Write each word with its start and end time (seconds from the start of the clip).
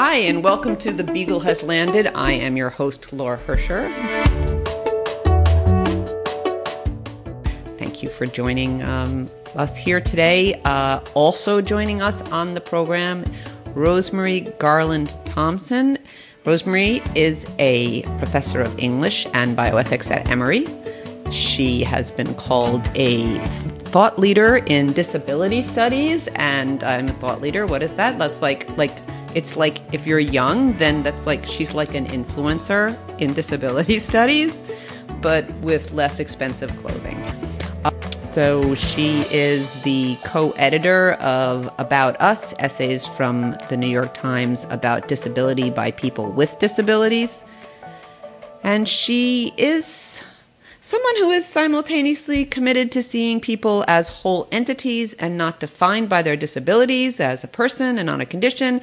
Hi, 0.00 0.14
and 0.14 0.44
welcome 0.44 0.76
to 0.76 0.92
The 0.92 1.02
Beagle 1.02 1.40
Has 1.40 1.64
Landed. 1.64 2.06
I 2.14 2.30
am 2.30 2.56
your 2.56 2.70
host, 2.70 3.12
Laura 3.12 3.36
Hercher. 3.36 3.92
Thank 7.78 8.04
you 8.04 8.08
for 8.08 8.24
joining 8.24 8.80
um, 8.84 9.28
us 9.56 9.76
here 9.76 10.00
today. 10.00 10.62
Uh, 10.64 11.00
also 11.14 11.60
joining 11.60 12.00
us 12.00 12.22
on 12.30 12.54
the 12.54 12.60
program, 12.60 13.24
Rosemarie 13.70 14.56
Garland 14.60 15.16
Thomson. 15.24 15.98
Rosemarie 16.44 17.02
is 17.16 17.48
a 17.58 18.02
professor 18.20 18.62
of 18.62 18.78
English 18.78 19.26
and 19.34 19.56
bioethics 19.56 20.12
at 20.12 20.28
Emory. 20.30 20.64
She 21.32 21.82
has 21.82 22.12
been 22.12 22.36
called 22.36 22.88
a 22.94 23.34
thought 23.88 24.16
leader 24.16 24.58
in 24.58 24.92
disability 24.92 25.62
studies, 25.62 26.28
and 26.36 26.84
I'm 26.84 27.08
a 27.08 27.12
thought 27.14 27.40
leader. 27.40 27.66
What 27.66 27.82
is 27.82 27.94
that? 27.94 28.16
That's 28.16 28.42
like 28.42 28.68
like 28.78 28.96
it's 29.34 29.56
like 29.56 29.82
if 29.92 30.06
you're 30.06 30.18
young, 30.18 30.76
then 30.78 31.02
that's 31.02 31.26
like 31.26 31.44
she's 31.44 31.74
like 31.74 31.94
an 31.94 32.06
influencer 32.06 32.98
in 33.18 33.34
disability 33.34 33.98
studies, 34.10 34.70
but 35.20 35.50
with 35.56 35.92
less 35.92 36.20
expensive 36.20 36.70
clothing. 36.78 37.16
Uh, 37.84 37.90
so 38.30 38.74
she 38.74 39.22
is 39.30 39.72
the 39.82 40.16
co-editor 40.24 41.12
of 41.14 41.72
About 41.78 42.20
Us, 42.20 42.54
essays 42.58 43.06
from 43.06 43.56
the 43.68 43.76
New 43.76 43.88
York 43.88 44.14
Times 44.14 44.66
about 44.70 45.08
disability 45.08 45.70
by 45.70 45.90
people 45.90 46.30
with 46.30 46.58
disabilities. 46.58 47.44
And 48.62 48.88
she 48.88 49.52
is 49.56 50.22
someone 50.80 51.16
who 51.16 51.30
is 51.30 51.46
simultaneously 51.46 52.44
committed 52.44 52.90
to 52.92 53.02
seeing 53.02 53.40
people 53.40 53.84
as 53.86 54.08
whole 54.08 54.48
entities 54.50 55.14
and 55.14 55.36
not 55.36 55.60
defined 55.60 56.08
by 56.08 56.22
their 56.22 56.36
disabilities 56.36 57.20
as 57.20 57.44
a 57.44 57.48
person 57.48 57.98
and 57.98 58.08
on 58.08 58.20
a 58.20 58.26
condition, 58.26 58.80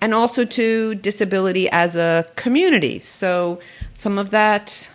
and 0.00 0.14
also 0.14 0.44
to 0.44 0.94
disability 0.96 1.68
as 1.70 1.96
a 1.96 2.26
community. 2.36 2.98
So 2.98 3.60
some 3.94 4.18
of 4.18 4.30
that 4.30 4.90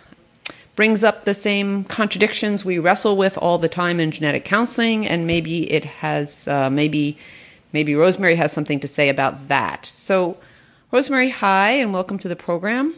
brings 0.76 1.04
up 1.04 1.24
the 1.24 1.34
same 1.34 1.84
contradictions 1.84 2.64
we 2.64 2.78
wrestle 2.78 3.16
with 3.16 3.38
all 3.38 3.58
the 3.58 3.68
time 3.68 4.00
in 4.00 4.10
genetic 4.10 4.44
counseling, 4.44 5.06
and 5.06 5.26
maybe 5.26 5.70
it 5.70 5.84
has 5.84 6.48
uh, 6.48 6.70
maybe 6.70 7.16
maybe 7.72 7.92
Rosemarie 7.92 8.36
has 8.36 8.52
something 8.52 8.80
to 8.80 8.88
say 8.88 9.08
about 9.08 9.48
that. 9.48 9.86
So, 9.86 10.36
Rosemarie, 10.92 11.30
hi, 11.30 11.70
and 11.72 11.92
welcome 11.92 12.18
to 12.18 12.28
the 12.28 12.36
program. 12.36 12.94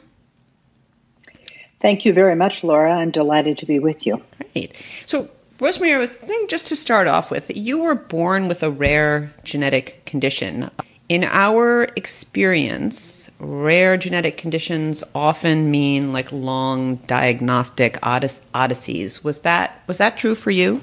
Thank 1.81 2.05
you 2.05 2.13
very 2.13 2.35
much, 2.35 2.65
Laura. 2.65 2.95
I'm 2.95 3.11
delighted 3.11 3.59
to 3.59 3.67
be 3.67 3.79
with 3.79 4.07
you. 4.07 4.23
Great. 4.53 4.83
So, 5.05 5.29
Rosemarie, 5.59 5.95
I 5.95 5.99
was 5.99 6.11
thinking 6.11 6.49
just 6.49 6.67
to 6.69 6.77
start 6.77 7.07
off 7.07 7.31
with, 7.31 7.55
you 7.55 7.79
were 7.79 7.95
born 7.95 8.49
with 8.49 8.63
a 8.63 8.71
rare 8.71 9.33
genetic 9.45 10.05
condition. 10.05 10.71
In 11.09 11.23
our 11.23 11.85
experience, 11.95 13.31
rare 13.39 13.97
genetic 13.97 14.37
conditions 14.37 15.05
often 15.15 15.71
mean 15.71 16.13
like 16.13 16.33
long 16.33 16.97
diagnostic 17.07 17.99
odysseys. 18.03 19.23
Was 19.23 19.41
that 19.41 19.83
was 19.87 19.99
that 19.99 20.17
true 20.17 20.35
for 20.35 20.51
you? 20.51 20.83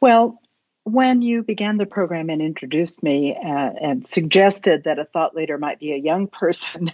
Well, 0.00 0.40
when 0.84 1.20
you 1.20 1.42
began 1.42 1.76
the 1.76 1.84
program 1.84 2.30
and 2.30 2.40
introduced 2.40 3.02
me 3.02 3.36
uh, 3.36 3.70
and 3.80 4.06
suggested 4.06 4.84
that 4.84 4.98
a 4.98 5.04
thought 5.04 5.34
leader 5.34 5.58
might 5.58 5.78
be 5.78 5.92
a 5.92 5.98
young 5.98 6.26
person, 6.40 6.90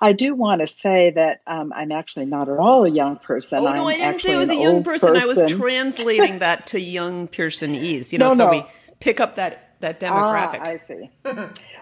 I 0.00 0.12
do 0.12 0.34
want 0.34 0.60
to 0.60 0.66
say 0.66 1.10
that 1.10 1.40
um, 1.46 1.72
I'm 1.74 1.90
actually 1.90 2.26
not 2.26 2.48
at 2.48 2.58
all 2.58 2.84
a 2.84 2.90
young 2.90 3.16
person. 3.16 3.60
Oh, 3.60 3.72
no, 3.72 3.82
I'm 3.82 3.86
I 3.86 3.96
didn't 3.96 4.20
say 4.20 4.34
I 4.34 4.36
was 4.36 4.50
a 4.50 4.56
young 4.56 4.84
person. 4.84 5.14
person. 5.14 5.22
I 5.22 5.26
was 5.26 5.50
translating 5.50 6.40
that 6.40 6.66
to 6.68 6.80
young 6.80 7.28
personese. 7.28 8.12
You 8.12 8.18
know, 8.18 8.28
no, 8.28 8.34
so 8.34 8.44
no. 8.44 8.50
we 8.50 8.64
pick 9.00 9.20
up 9.20 9.36
that 9.36 9.67
that 9.80 10.00
demographic. 10.00 10.60
Ah, 10.60 10.64
I 10.64 10.76
see. 10.76 11.10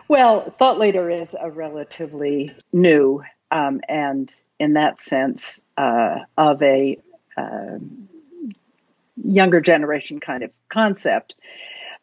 well, 0.09 0.55
thought 0.59 0.79
leader 0.79 1.09
is 1.11 1.35
a 1.39 1.51
relatively 1.51 2.55
new 2.73 3.23
um, 3.51 3.81
and, 3.89 4.33
in 4.59 4.75
that 4.75 5.01
sense, 5.01 5.61
uh, 5.77 6.21
of 6.37 6.63
a 6.63 6.99
uh, 7.37 7.79
younger 9.17 9.61
generation 9.61 10.21
kind 10.21 10.43
of 10.43 10.51
concept. 10.69 11.35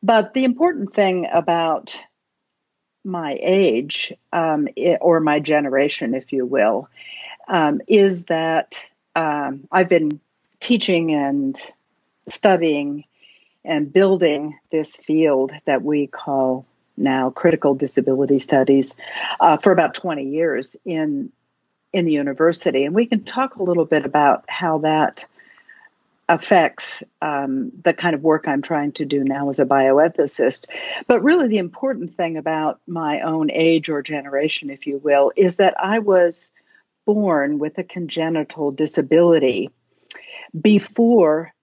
But 0.01 0.33
the 0.33 0.43
important 0.43 0.93
thing 0.93 1.27
about 1.31 1.95
my 3.03 3.37
age, 3.41 4.13
um, 4.31 4.67
or 5.01 5.19
my 5.19 5.39
generation, 5.39 6.13
if 6.13 6.31
you 6.31 6.45
will, 6.45 6.89
um, 7.47 7.81
is 7.87 8.23
that 8.25 8.85
um, 9.15 9.67
I've 9.71 9.89
been 9.89 10.19
teaching 10.59 11.13
and 11.13 11.57
studying 12.27 13.05
and 13.65 13.91
building 13.91 14.57
this 14.71 14.97
field 14.97 15.53
that 15.65 15.83
we 15.83 16.07
call 16.07 16.65
now 16.95 17.29
critical 17.29 17.75
disability 17.75 18.39
studies 18.39 18.95
uh, 19.39 19.57
for 19.57 19.71
about 19.71 19.95
20 19.95 20.23
years 20.25 20.75
in 20.85 21.31
in 21.91 22.05
the 22.05 22.11
university. 22.11 22.85
And 22.85 22.95
we 22.95 23.05
can 23.05 23.23
talk 23.23 23.55
a 23.55 23.63
little 23.63 23.85
bit 23.85 24.03
about 24.03 24.45
how 24.47 24.79
that 24.79 25.25
affects 26.27 27.03
um, 27.21 27.71
the 27.83 27.93
kind 27.93 28.15
of 28.15 28.23
work 28.23 28.47
i'm 28.47 28.61
trying 28.61 28.93
to 28.93 29.05
do 29.05 29.23
now 29.23 29.49
as 29.49 29.59
a 29.59 29.65
bioethicist. 29.65 30.65
But 31.05 31.21
really 31.21 31.47
the 31.47 31.57
important 31.57 32.15
thing 32.15 32.37
about 32.37 32.79
my 32.87 33.21
own 33.21 33.51
age 33.51 33.89
or 33.89 34.01
generation 34.01 34.69
if 34.69 34.87
you 34.87 34.97
will 34.97 35.31
is 35.35 35.57
that 35.57 35.75
i 35.79 35.99
was 35.99 36.49
born 37.05 37.59
with 37.59 37.77
a 37.77 37.83
congenital 37.83 38.71
disability 38.71 39.69
before 40.59 41.53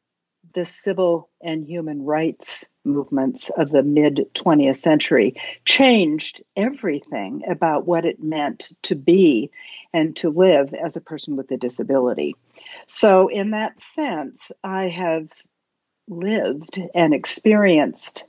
the 0.54 0.64
civil 0.64 1.28
and 1.40 1.64
human 1.64 2.04
rights 2.04 2.66
movements 2.84 3.50
of 3.50 3.70
the 3.70 3.82
mid 3.82 4.28
20th 4.34 4.76
century 4.76 5.34
changed 5.64 6.42
everything 6.56 7.42
about 7.48 7.86
what 7.86 8.04
it 8.04 8.22
meant 8.22 8.70
to 8.82 8.94
be 8.94 9.50
and 9.92 10.16
to 10.16 10.30
live 10.30 10.74
as 10.74 10.96
a 10.96 11.00
person 11.00 11.36
with 11.36 11.50
a 11.50 11.56
disability. 11.56 12.34
So, 12.86 13.28
in 13.28 13.50
that 13.50 13.80
sense, 13.80 14.52
I 14.64 14.88
have 14.88 15.28
lived 16.08 16.80
and 16.94 17.14
experienced 17.14 18.24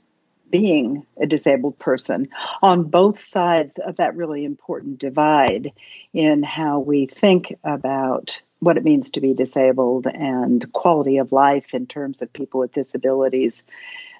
being 0.50 1.06
a 1.20 1.26
disabled 1.26 1.78
person 1.78 2.28
on 2.60 2.84
both 2.84 3.18
sides 3.18 3.78
of 3.78 3.96
that 3.96 4.14
really 4.14 4.44
important 4.44 4.98
divide 4.98 5.72
in 6.12 6.42
how 6.42 6.78
we 6.78 7.06
think 7.06 7.58
about 7.64 8.40
what 8.62 8.76
it 8.76 8.84
means 8.84 9.10
to 9.10 9.20
be 9.20 9.34
disabled 9.34 10.06
and 10.06 10.72
quality 10.72 11.18
of 11.18 11.32
life 11.32 11.74
in 11.74 11.84
terms 11.84 12.22
of 12.22 12.32
people 12.32 12.60
with 12.60 12.70
disabilities, 12.70 13.64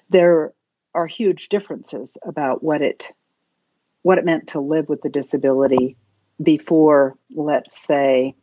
there 0.09 0.51
are 0.93 1.07
huge 1.07 1.47
differences 1.47 2.17
about 2.23 2.61
what 2.61 2.81
it 2.81 3.07
what 4.01 4.17
it 4.17 4.25
meant 4.25 4.49
to 4.49 4.59
live 4.59 4.89
with 4.89 5.05
a 5.05 5.09
disability 5.09 5.95
before, 6.41 7.15
let's 7.33 7.81
say, 7.81 8.35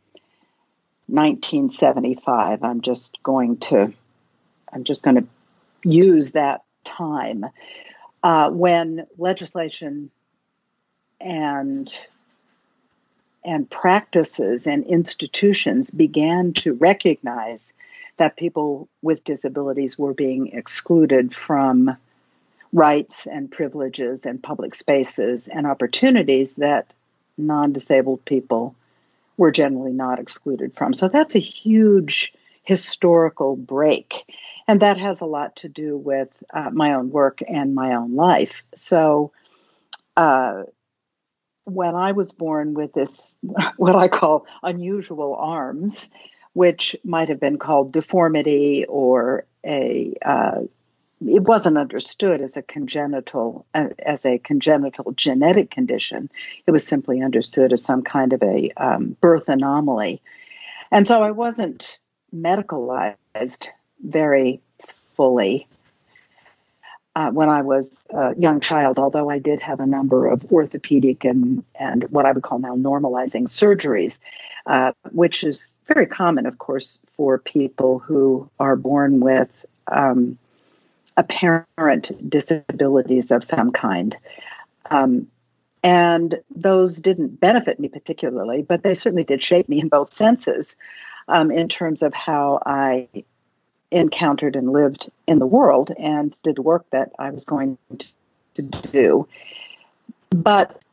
1975. 1.05 2.63
I'm 2.63 2.81
just 2.81 3.21
going 3.21 3.57
to 3.57 3.93
I'm 4.73 4.83
just 4.83 5.03
going 5.03 5.17
to 5.17 5.27
use 5.83 6.31
that 6.31 6.63
time 6.83 7.45
uh, 8.23 8.49
when 8.49 9.05
legislation 9.19 10.09
and 11.19 11.93
and 13.43 13.69
practices 13.69 14.67
and 14.67 14.85
institutions 14.85 15.89
began 15.89 16.53
to 16.53 16.73
recognize 16.73 17.73
that 18.17 18.37
people 18.37 18.87
with 19.01 19.23
disabilities 19.23 19.97
were 19.97 20.13
being 20.13 20.47
excluded 20.47 21.33
from 21.33 21.95
rights 22.73 23.25
and 23.27 23.51
privileges 23.51 24.25
and 24.25 24.41
public 24.41 24.75
spaces 24.75 25.47
and 25.47 25.65
opportunities 25.65 26.53
that 26.55 26.93
non 27.37 27.73
disabled 27.73 28.23
people 28.25 28.75
were 29.37 29.51
generally 29.51 29.93
not 29.93 30.19
excluded 30.19 30.73
from. 30.73 30.93
So 30.93 31.07
that's 31.07 31.35
a 31.35 31.39
huge 31.39 32.33
historical 32.63 33.55
break. 33.55 34.23
And 34.67 34.81
that 34.81 34.97
has 34.97 35.21
a 35.21 35.25
lot 35.25 35.55
to 35.57 35.69
do 35.69 35.97
with 35.97 36.29
uh, 36.53 36.69
my 36.71 36.93
own 36.93 37.09
work 37.09 37.39
and 37.47 37.73
my 37.73 37.95
own 37.95 38.15
life. 38.15 38.63
So, 38.75 39.31
uh, 40.15 40.63
when 41.65 41.95
I 41.95 42.11
was 42.11 42.31
born 42.31 42.73
with 42.73 42.93
this, 42.93 43.37
what 43.77 43.95
I 43.95 44.07
call 44.07 44.45
unusual 44.63 45.35
arms, 45.35 46.09
which 46.53 46.95
might 47.03 47.29
have 47.29 47.39
been 47.39 47.57
called 47.57 47.91
deformity 47.91 48.85
or 48.87 49.45
a, 49.65 50.13
uh, 50.23 50.61
it 51.25 51.43
wasn't 51.43 51.77
understood 51.77 52.41
as 52.41 52.57
a 52.57 52.63
congenital, 52.63 53.65
uh, 53.75 53.89
as 53.99 54.25
a 54.25 54.39
congenital 54.39 55.11
genetic 55.11 55.69
condition. 55.69 56.29
It 56.65 56.71
was 56.71 56.85
simply 56.85 57.21
understood 57.21 57.71
as 57.73 57.83
some 57.83 58.01
kind 58.01 58.33
of 58.33 58.41
a 58.41 58.71
um, 58.75 59.15
birth 59.21 59.47
anomaly. 59.47 60.21
And 60.89 61.07
so 61.07 61.21
I 61.21 61.31
wasn't 61.31 61.99
medicalized 62.33 63.67
very 64.03 64.61
fully 65.15 65.67
uh, 67.15 67.29
when 67.31 67.49
I 67.49 67.61
was 67.61 68.05
a 68.09 68.35
young 68.37 68.59
child, 68.59 68.99
although 68.99 69.29
I 69.29 69.39
did 69.39 69.59
have 69.61 69.79
a 69.79 69.85
number 69.85 70.27
of 70.27 70.45
orthopedic 70.51 71.25
and, 71.25 71.63
and 71.75 72.03
what 72.09 72.25
I 72.25 72.31
would 72.31 72.43
call 72.43 72.59
now 72.59 72.75
normalizing 72.75 73.47
surgeries, 73.47 74.19
uh, 74.65 74.91
which 75.11 75.43
is 75.43 75.67
very 75.87 76.05
common, 76.05 76.45
of 76.45 76.57
course, 76.57 76.99
for 77.17 77.37
people 77.37 77.99
who 77.99 78.49
are 78.59 78.75
born 78.75 79.19
with 79.19 79.65
um, 79.87 80.37
apparent 81.17 82.29
disabilities 82.29 83.31
of 83.31 83.43
some 83.43 83.71
kind. 83.71 84.15
Um, 84.89 85.27
And 85.83 86.39
those 86.55 87.01
didn't 87.01 87.39
benefit 87.39 87.79
me 87.79 87.89
particularly, 87.89 88.61
but 88.61 88.83
they 88.83 88.93
certainly 88.93 89.23
did 89.23 89.41
shape 89.41 89.67
me 89.67 89.79
in 89.79 89.89
both 89.89 90.13
senses 90.13 90.75
um, 91.27 91.49
in 91.49 91.67
terms 91.67 92.03
of 92.03 92.13
how 92.13 92.61
I 92.65 93.07
encountered 93.91 94.55
and 94.55 94.71
lived 94.71 95.11
in 95.27 95.39
the 95.39 95.45
world 95.45 95.91
and 95.97 96.35
did 96.43 96.55
the 96.55 96.61
work 96.61 96.85
that 96.91 97.11
I 97.19 97.29
was 97.31 97.45
going 97.45 97.77
to 98.55 98.61
do. 98.63 99.27
But 100.29 100.83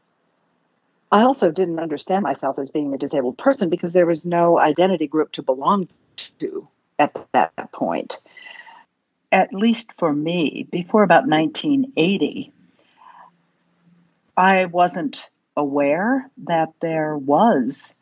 I 1.10 1.22
also 1.22 1.50
didn't 1.50 1.78
understand 1.78 2.22
myself 2.22 2.58
as 2.58 2.70
being 2.70 2.92
a 2.92 2.98
disabled 2.98 3.38
person 3.38 3.70
because 3.70 3.92
there 3.92 4.06
was 4.06 4.24
no 4.24 4.58
identity 4.58 5.06
group 5.06 5.32
to 5.32 5.42
belong 5.42 5.88
to 6.40 6.68
at 6.98 7.16
that 7.32 7.72
point. 7.72 8.18
At 9.30 9.54
least 9.54 9.92
for 9.98 10.12
me, 10.12 10.66
before 10.70 11.02
about 11.02 11.26
1980, 11.26 12.52
I 14.36 14.66
wasn't 14.66 15.30
aware 15.56 16.30
that 16.44 16.72
there 16.80 17.16
was 17.16 17.92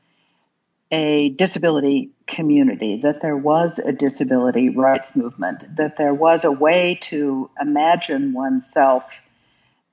a 0.90 1.30
disability 1.30 2.10
community, 2.26 2.98
that 2.98 3.20
there 3.20 3.36
was 3.36 3.78
a 3.78 3.92
disability 3.92 4.68
rights 4.68 5.16
movement, 5.16 5.64
that 5.76 5.96
there 5.96 6.14
was 6.14 6.44
a 6.44 6.52
way 6.52 6.98
to 7.02 7.50
imagine 7.60 8.32
oneself 8.32 9.20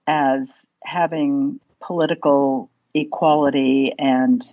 as 0.06 0.68
having 0.84 1.60
political 1.80 2.69
equality 2.94 3.94
and 3.98 4.44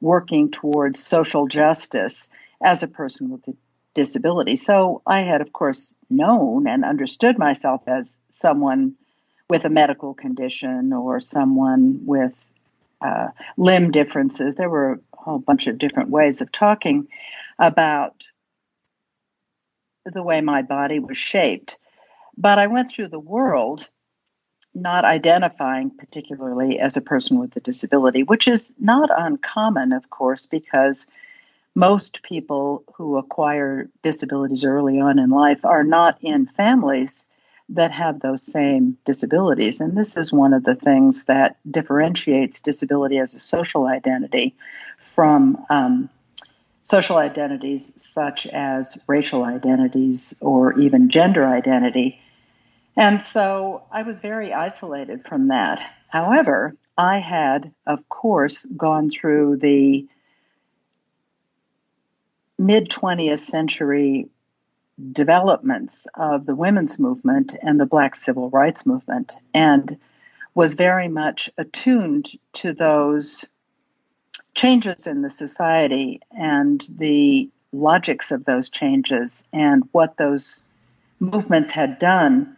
working 0.00 0.50
towards 0.50 0.98
social 0.98 1.46
justice 1.46 2.28
as 2.62 2.82
a 2.82 2.88
person 2.88 3.30
with 3.30 3.46
a 3.48 3.54
disability. 3.94 4.56
So 4.56 5.02
I 5.06 5.20
had, 5.20 5.40
of 5.40 5.52
course, 5.52 5.94
known 6.08 6.66
and 6.66 6.84
understood 6.84 7.38
myself 7.38 7.82
as 7.86 8.18
someone 8.30 8.94
with 9.48 9.64
a 9.64 9.70
medical 9.70 10.14
condition 10.14 10.92
or 10.92 11.20
someone 11.20 12.00
with 12.06 12.48
uh, 13.00 13.28
limb 13.56 13.90
differences. 13.90 14.54
There 14.54 14.70
were 14.70 15.00
whole 15.20 15.38
bunch 15.38 15.66
of 15.66 15.78
different 15.78 16.10
ways 16.10 16.40
of 16.40 16.50
talking 16.52 17.08
about 17.58 18.24
the 20.04 20.22
way 20.22 20.40
my 20.40 20.62
body 20.62 20.98
was 20.98 21.18
shaped. 21.18 21.78
But 22.36 22.58
I 22.58 22.66
went 22.66 22.90
through 22.90 23.08
the 23.08 23.18
world 23.18 23.88
not 24.74 25.04
identifying 25.04 25.90
particularly 25.90 26.78
as 26.78 26.96
a 26.96 27.00
person 27.00 27.38
with 27.38 27.56
a 27.56 27.60
disability, 27.60 28.22
which 28.22 28.46
is 28.46 28.72
not 28.78 29.10
uncommon, 29.16 29.92
of 29.92 30.10
course, 30.10 30.46
because 30.46 31.06
most 31.74 32.22
people 32.22 32.84
who 32.94 33.16
acquire 33.16 33.88
disabilities 34.02 34.64
early 34.64 35.00
on 35.00 35.18
in 35.18 35.30
life 35.30 35.64
are 35.64 35.84
not 35.84 36.18
in 36.20 36.46
families 36.46 37.24
that 37.68 37.92
have 37.92 38.20
those 38.20 38.42
same 38.42 38.96
disabilities. 39.04 39.80
And 39.80 39.96
this 39.96 40.16
is 40.16 40.32
one 40.32 40.52
of 40.52 40.64
the 40.64 40.74
things 40.74 41.24
that 41.24 41.56
differentiates 41.70 42.60
disability 42.60 43.18
as 43.18 43.34
a 43.34 43.40
social 43.40 43.86
identity 43.86 44.56
from 45.14 45.64
um, 45.70 46.08
social 46.82 47.18
identities 47.18 47.92
such 47.96 48.46
as 48.46 49.02
racial 49.06 49.44
identities 49.44 50.38
or 50.40 50.78
even 50.78 51.08
gender 51.08 51.46
identity 51.46 52.20
and 52.96 53.22
so 53.22 53.82
I 53.90 54.02
was 54.02 54.20
very 54.20 54.52
isolated 54.52 55.26
from 55.26 55.48
that. 55.48 55.80
However, 56.08 56.76
I 56.98 57.18
had, 57.18 57.72
of 57.86 58.06
course, 58.08 58.66
gone 58.66 59.10
through 59.10 59.56
the 59.56 60.06
mid 62.58 62.90
20th 62.90 63.38
century 63.38 64.28
developments 65.12 66.06
of 66.14 66.44
the 66.44 66.54
women's 66.54 66.98
movement 66.98 67.56
and 67.62 67.80
the 67.80 67.86
black 67.86 68.14
civil 68.14 68.50
rights 68.50 68.84
movement 68.84 69.34
and 69.54 69.96
was 70.54 70.74
very 70.74 71.08
much 71.08 71.48
attuned 71.56 72.26
to 72.52 72.74
those 72.74 73.48
changes 74.54 75.06
in 75.06 75.22
the 75.22 75.30
society 75.30 76.20
and 76.32 76.86
the 76.98 77.48
logics 77.72 78.30
of 78.30 78.44
those 78.44 78.68
changes 78.68 79.44
and 79.52 79.84
what 79.92 80.16
those 80.16 80.62
movements 81.20 81.70
had 81.70 81.98
done 81.98 82.56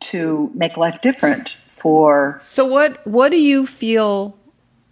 to 0.00 0.50
make 0.54 0.76
life 0.76 1.00
different 1.00 1.56
for. 1.68 2.38
So 2.40 2.64
what 2.64 3.06
what 3.06 3.30
do 3.30 3.40
you 3.40 3.66
feel 3.66 4.36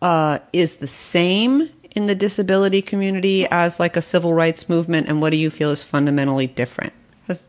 uh, 0.01 0.41
is 0.53 0.77
the 0.77 0.87
same 0.87 1.71
in 1.95 2.07
the 2.07 2.15
disability 2.15 2.83
community 2.83 3.47
as 3.51 3.79
like 3.79 3.97
a 3.97 4.03
civil 4.03 4.35
rights 4.35 4.69
movement, 4.69 5.09
and 5.09 5.21
what 5.21 5.31
do 5.31 5.37
you 5.37 5.51
feel 5.51 5.71
is 5.71 5.83
fundamentally 5.83 6.47
different? 6.47 6.93
Has- 7.29 7.47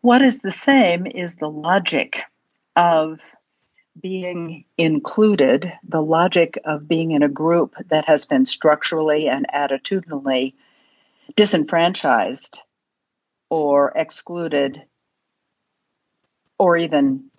what 0.00 0.22
is 0.22 0.40
the 0.40 0.50
same 0.50 1.06
is 1.06 1.36
the 1.36 1.48
logic 1.48 2.20
of 2.76 3.20
being 3.98 4.64
included, 4.78 5.72
the 5.86 6.02
logic 6.02 6.58
of 6.64 6.86
being 6.86 7.10
in 7.10 7.22
a 7.22 7.28
group 7.28 7.74
that 7.88 8.06
has 8.06 8.24
been 8.24 8.46
structurally 8.46 9.28
and 9.28 9.46
attitudinally 9.52 10.54
disenfranchised 11.34 12.60
or 13.48 13.92
excluded 13.94 14.82
or 16.58 16.76
even 16.76 17.30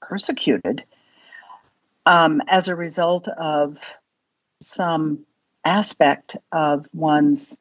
persecuted 0.00 0.84
um, 2.06 2.42
as 2.48 2.68
a 2.68 2.76
result 2.76 3.28
of 3.28 3.78
some 4.60 5.24
aspect 5.64 6.36
of 6.50 6.86
one's 6.92 7.58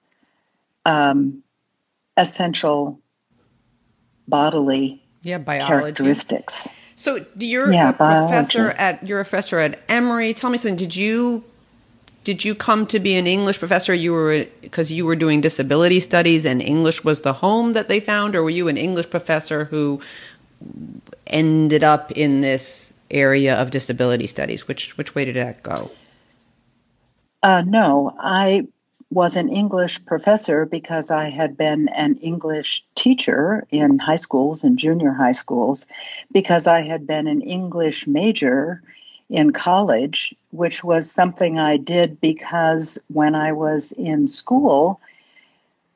um, 0.86 1.44
essential 2.18 3.00
bodily 4.28 5.04
yeah, 5.24 5.38
characteristics. 5.44 6.70
So 7.02 7.26
you're 7.36 7.74
yeah, 7.74 7.90
a 7.90 7.94
professor 7.94 8.70
at 8.78 9.08
you're 9.08 9.22
a 9.22 9.24
professor 9.24 9.58
at 9.58 9.80
Emory. 9.90 10.36
Tell 10.36 10.52
me 10.52 10.58
something. 10.60 10.76
Did 10.76 10.96
you 10.96 11.44
did 12.24 12.46
you 12.46 12.54
come 12.54 12.86
to 12.86 13.00
be 13.00 13.16
an 13.16 13.26
English 13.26 13.58
professor? 13.58 13.92
You 13.92 14.12
were 14.12 14.46
because 14.62 14.92
you 14.92 15.08
were 15.08 15.16
doing 15.16 15.42
disability 15.42 16.00
studies 16.00 16.46
and 16.46 16.62
English 16.62 17.04
was 17.04 17.22
the 17.22 17.34
home 17.34 17.74
that 17.74 17.88
they 17.88 18.00
found, 18.00 18.36
or 18.36 18.44
were 18.44 18.52
you 18.52 18.68
an 18.68 18.78
English 18.78 19.10
professor 19.10 19.66
who 19.66 20.00
ended 21.26 21.84
up 21.84 22.12
in 22.12 22.42
this 22.42 22.94
area 23.10 23.60
of 23.60 23.72
disability 23.72 24.28
studies? 24.28 24.68
Which 24.68 24.96
which 24.96 25.16
way 25.16 25.26
did 25.26 25.38
that 25.38 25.64
go? 25.64 25.90
Uh, 27.42 27.64
no, 27.66 28.16
I 28.20 28.68
was 29.12 29.36
an 29.36 29.50
English 29.50 30.04
professor 30.06 30.66
because 30.66 31.12
I 31.12 31.30
had 31.30 31.58
been 31.58 31.90
an 31.90 32.16
English 32.18 32.84
teacher 32.96 33.68
in 33.70 34.00
high 34.00 34.16
schools 34.16 34.64
and 34.64 34.80
junior 34.80 35.12
high 35.12 35.34
schools, 35.34 35.86
because 36.32 36.66
I 36.66 36.82
had 36.82 37.06
been 37.06 37.28
an 37.28 37.42
English 37.42 38.08
major 38.08 38.82
in 39.30 39.52
college, 39.52 40.34
which 40.52 40.84
was 40.84 41.12
something 41.12 41.60
I 41.60 41.76
did 41.76 42.22
because 42.22 42.98
when 43.08 43.36
I 43.36 43.52
was 43.52 43.92
in 43.92 44.30
school, 44.30 45.02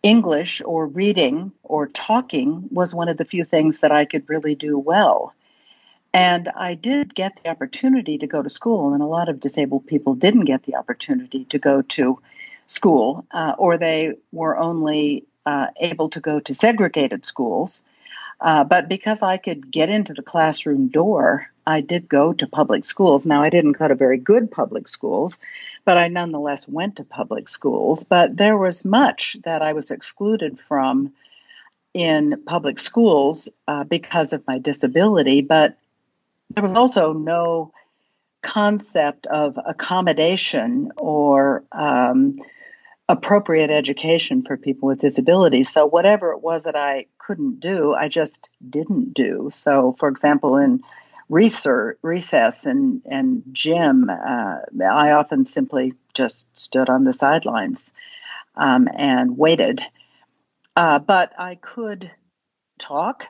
English 0.03 0.61
or 0.65 0.85
reading 0.85 1.51
or 1.63 1.87
talking 1.87 2.67
was 2.69 2.93
one 2.93 3.07
of 3.07 3.17
the 3.17 3.25
few 3.25 3.43
things 3.43 3.79
that 3.79 3.91
I 3.91 4.05
could 4.05 4.29
really 4.29 4.55
do 4.55 4.77
well. 4.77 5.33
And 6.13 6.49
I 6.55 6.75
did 6.75 7.15
get 7.15 7.39
the 7.41 7.49
opportunity 7.49 8.17
to 8.17 8.27
go 8.27 8.41
to 8.41 8.49
school, 8.49 8.93
and 8.93 9.01
a 9.01 9.07
lot 9.07 9.29
of 9.29 9.39
disabled 9.39 9.87
people 9.87 10.15
didn't 10.15 10.45
get 10.45 10.63
the 10.63 10.75
opportunity 10.75 11.45
to 11.45 11.59
go 11.59 11.81
to 11.81 12.19
school, 12.67 13.25
uh, 13.31 13.55
or 13.57 13.77
they 13.77 14.15
were 14.31 14.57
only 14.57 15.25
uh, 15.45 15.67
able 15.77 16.09
to 16.09 16.19
go 16.19 16.39
to 16.39 16.53
segregated 16.53 17.25
schools. 17.25 17.83
Uh, 18.41 18.63
but 18.63 18.89
because 18.89 19.21
I 19.21 19.37
could 19.37 19.71
get 19.71 19.89
into 19.89 20.13
the 20.13 20.21
classroom 20.21 20.89
door, 20.89 21.47
I 21.65 21.81
did 21.81 22.09
go 22.09 22.33
to 22.33 22.47
public 22.47 22.83
schools. 22.83 23.25
Now, 23.25 23.41
I 23.41 23.49
didn't 23.49 23.73
go 23.73 23.87
to 23.87 23.95
very 23.95 24.17
good 24.17 24.51
public 24.51 24.87
schools, 24.87 25.39
but 25.83 25.97
I 25.97 26.09
nonetheless 26.09 26.67
went 26.67 26.97
to 26.97 27.03
public 27.03 27.47
schools. 27.47 28.03
But 28.03 28.35
there 28.35 28.57
was 28.57 28.85
much 28.85 29.37
that 29.43 29.61
I 29.61 29.73
was 29.73 29.91
excluded 29.91 30.59
from 30.59 31.13
in 31.93 32.43
public 32.45 32.77
schools 32.77 33.47
uh, 33.67 33.85
because 33.85 34.33
of 34.33 34.45
my 34.45 34.59
disability, 34.59 35.41
but 35.41 35.77
there 36.53 36.67
was 36.67 36.77
also 36.77 37.13
no 37.13 37.71
concept 38.43 39.25
of 39.25 39.57
accommodation 39.65 40.91
or 40.97 41.63
um, 41.71 42.39
appropriate 43.07 43.69
education 43.69 44.41
for 44.41 44.57
people 44.57 44.87
with 44.87 44.99
disabilities. 44.99 45.69
So, 45.69 45.85
whatever 45.85 46.31
it 46.31 46.41
was 46.41 46.63
that 46.63 46.75
I 46.75 47.05
couldn't 47.17 47.59
do, 47.59 47.93
I 47.93 48.07
just 48.07 48.49
didn't 48.67 49.13
do. 49.13 49.49
So, 49.51 49.95
for 49.99 50.09
example, 50.09 50.57
in 50.57 50.81
research, 51.29 51.97
recess 52.01 52.65
and, 52.65 53.01
and 53.05 53.43
gym, 53.51 54.09
uh, 54.09 54.57
I 54.83 55.11
often 55.11 55.45
simply 55.45 55.93
just 56.13 56.47
stood 56.57 56.89
on 56.89 57.03
the 57.03 57.13
sidelines 57.13 57.91
um, 58.55 58.87
and 58.93 59.37
waited. 59.37 59.81
Uh, 60.75 60.99
but 60.99 61.31
I 61.39 61.55
could 61.55 62.11
talk 62.79 63.25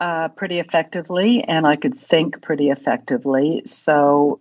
uh, 0.00 0.28
pretty 0.28 0.60
effectively 0.60 1.42
and 1.42 1.66
I 1.66 1.76
could 1.76 1.98
think 1.98 2.42
pretty 2.42 2.70
effectively. 2.70 3.62
So, 3.64 4.40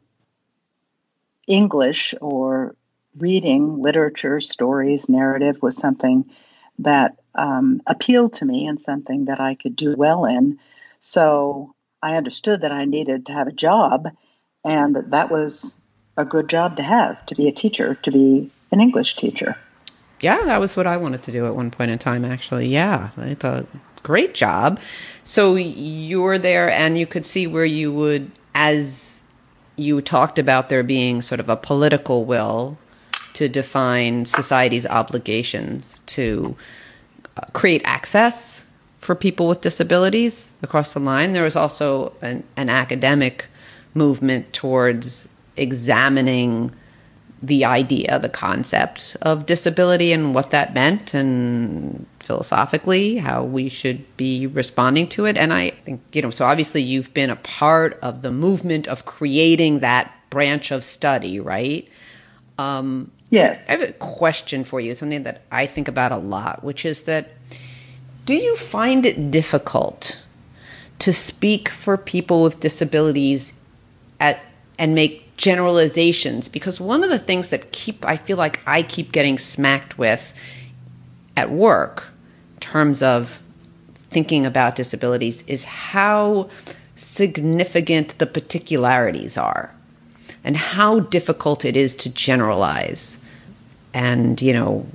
English 1.47 2.13
or 2.21 2.75
reading 3.17 3.81
literature, 3.81 4.39
stories, 4.39 5.09
narrative 5.09 5.57
was 5.61 5.77
something 5.77 6.29
that 6.79 7.17
um, 7.35 7.81
appealed 7.87 8.33
to 8.33 8.45
me 8.45 8.67
and 8.67 8.79
something 8.79 9.25
that 9.25 9.39
I 9.39 9.55
could 9.55 9.75
do 9.75 9.95
well 9.95 10.25
in. 10.25 10.59
So 10.99 11.73
I 12.01 12.15
understood 12.15 12.61
that 12.61 12.71
I 12.71 12.85
needed 12.85 13.25
to 13.27 13.33
have 13.33 13.47
a 13.47 13.51
job, 13.51 14.09
and 14.63 14.95
that 14.95 15.29
was 15.31 15.79
a 16.17 16.25
good 16.25 16.49
job 16.49 16.77
to 16.77 16.83
have 16.83 17.25
to 17.27 17.35
be 17.35 17.47
a 17.47 17.51
teacher, 17.51 17.95
to 17.95 18.11
be 18.11 18.51
an 18.71 18.81
English 18.81 19.15
teacher. 19.15 19.55
Yeah, 20.19 20.43
that 20.45 20.59
was 20.59 20.75
what 20.75 20.87
I 20.87 20.97
wanted 20.97 21.23
to 21.23 21.31
do 21.31 21.45
at 21.45 21.55
one 21.55 21.69
point 21.69 21.91
in 21.91 21.99
time, 21.99 22.25
actually. 22.25 22.67
Yeah, 22.67 23.11
I 23.17 23.35
thought 23.35 23.67
great 24.03 24.33
job. 24.33 24.79
So 25.23 25.55
you 25.55 26.21
were 26.21 26.39
there 26.39 26.71
and 26.71 26.97
you 26.97 27.05
could 27.05 27.25
see 27.25 27.45
where 27.45 27.65
you 27.65 27.91
would, 27.91 28.31
as 28.55 29.21
you 29.75 30.01
talked 30.01 30.39
about 30.39 30.69
there 30.69 30.81
being 30.81 31.21
sort 31.21 31.39
of 31.39 31.49
a 31.49 31.55
political 31.55 32.25
will 32.25 32.77
to 33.37 33.47
define 33.47 34.25
society's 34.25 34.87
obligations 34.87 36.01
to 36.07 36.55
uh, 37.37 37.41
create 37.53 37.83
access 37.85 38.65
for 38.99 39.13
people 39.13 39.47
with 39.47 39.61
disabilities 39.61 40.53
across 40.63 40.93
the 40.93 40.99
line. 40.99 41.33
There 41.33 41.43
was 41.43 41.55
also 41.55 42.13
an, 42.21 42.43
an 42.55 42.69
academic 42.69 43.45
movement 43.93 44.53
towards 44.53 45.27
examining 45.55 46.71
the 47.43 47.63
idea, 47.63 48.17
the 48.17 48.29
concept 48.29 49.15
of 49.21 49.45
disability 49.45 50.11
and 50.11 50.33
what 50.33 50.49
that 50.49 50.73
meant, 50.73 51.13
and 51.13 52.07
philosophically 52.19 53.17
how 53.17 53.43
we 53.43 53.69
should 53.69 54.01
be 54.17 54.47
responding 54.47 55.07
to 55.09 55.25
it. 55.25 55.37
And 55.37 55.53
I 55.53 55.69
think, 55.69 56.01
you 56.11 56.23
know, 56.23 56.31
so 56.31 56.45
obviously 56.45 56.81
you've 56.81 57.13
been 57.13 57.29
a 57.29 57.35
part 57.35 57.99
of 58.01 58.23
the 58.23 58.31
movement 58.31 58.87
of 58.87 59.05
creating 59.05 59.79
that 59.79 60.11
branch 60.31 60.71
of 60.71 60.83
study, 60.83 61.39
right? 61.39 61.87
Um, 62.57 63.11
yes. 63.29 63.69
I 63.69 63.73
have 63.73 63.81
a 63.81 63.93
question 63.93 64.63
for 64.63 64.79
you, 64.79 64.95
something 64.95 65.23
that 65.23 65.41
I 65.51 65.65
think 65.65 65.87
about 65.87 66.11
a 66.11 66.17
lot, 66.17 66.63
which 66.63 66.85
is 66.85 67.03
that 67.03 67.29
do 68.25 68.33
you 68.33 68.55
find 68.55 69.05
it 69.05 69.31
difficult 69.31 70.23
to 70.99 71.13
speak 71.13 71.69
for 71.69 71.97
people 71.97 72.43
with 72.43 72.59
disabilities 72.59 73.53
at 74.19 74.41
and 74.79 74.93
make 74.93 75.35
generalizations 75.37 76.47
because 76.47 76.81
one 76.81 77.03
of 77.03 77.09
the 77.09 77.19
things 77.19 77.49
that 77.49 77.71
keep 77.71 78.05
I 78.05 78.17
feel 78.17 78.37
like 78.37 78.59
I 78.65 78.81
keep 78.81 79.11
getting 79.11 79.37
smacked 79.37 79.97
with 79.97 80.33
at 81.35 81.51
work 81.51 82.11
in 82.55 82.59
terms 82.59 83.03
of 83.03 83.43
thinking 83.93 84.45
about 84.45 84.75
disabilities 84.75 85.43
is 85.43 85.65
how 85.65 86.49
significant 86.95 88.17
the 88.17 88.25
particularities 88.25 89.37
are 89.37 89.73
and 90.47 90.55
how 90.55 91.01
difficult 91.01 91.65
it 91.65 91.75
is 91.75 91.93
to 91.93 92.11
generalize. 92.11 93.19
And 93.93 94.41
you 94.41 94.53
know 94.53 94.87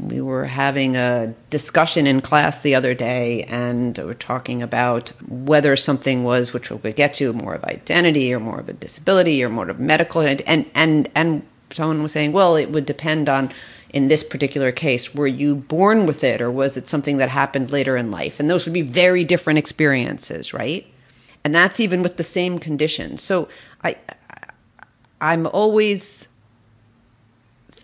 we 0.00 0.20
were 0.20 0.46
having 0.46 0.96
a 0.96 1.34
discussion 1.50 2.06
in 2.06 2.20
class 2.22 2.58
the 2.60 2.74
other 2.74 2.94
day 2.94 3.42
and 3.44 3.98
we're 3.98 4.14
talking 4.14 4.62
about 4.62 5.10
whether 5.28 5.76
something 5.76 6.24
was 6.24 6.52
which 6.54 6.70
we'll 6.70 6.92
get 6.92 7.12
to 7.12 7.32
more 7.34 7.54
of 7.54 7.62
identity 7.64 8.32
or 8.32 8.40
more 8.40 8.60
of 8.60 8.68
a 8.68 8.72
disability 8.72 9.44
or 9.44 9.50
more 9.50 9.68
of 9.68 9.78
medical 9.78 10.22
and 10.22 10.64
and 10.74 11.08
and 11.14 11.42
someone 11.70 12.02
was 12.02 12.12
saying 12.12 12.32
well 12.32 12.56
it 12.56 12.70
would 12.70 12.86
depend 12.86 13.28
on 13.28 13.50
in 13.90 14.08
this 14.08 14.24
particular 14.24 14.72
case 14.72 15.14
were 15.14 15.26
you 15.26 15.54
born 15.54 16.06
with 16.06 16.24
it 16.24 16.40
or 16.40 16.50
was 16.50 16.78
it 16.78 16.88
something 16.88 17.18
that 17.18 17.28
happened 17.28 17.70
later 17.70 17.96
in 17.96 18.10
life? 18.10 18.40
And 18.40 18.48
those 18.48 18.64
would 18.64 18.74
be 18.74 18.82
very 18.82 19.22
different 19.22 19.58
experiences 19.58 20.54
right? 20.54 20.86
And 21.44 21.54
that's 21.54 21.78
even 21.78 22.02
with 22.02 22.16
the 22.16 22.22
same 22.22 22.58
condition. 22.58 23.18
So 23.18 23.48
i 23.84 23.96
i'm 25.20 25.46
always 25.46 26.28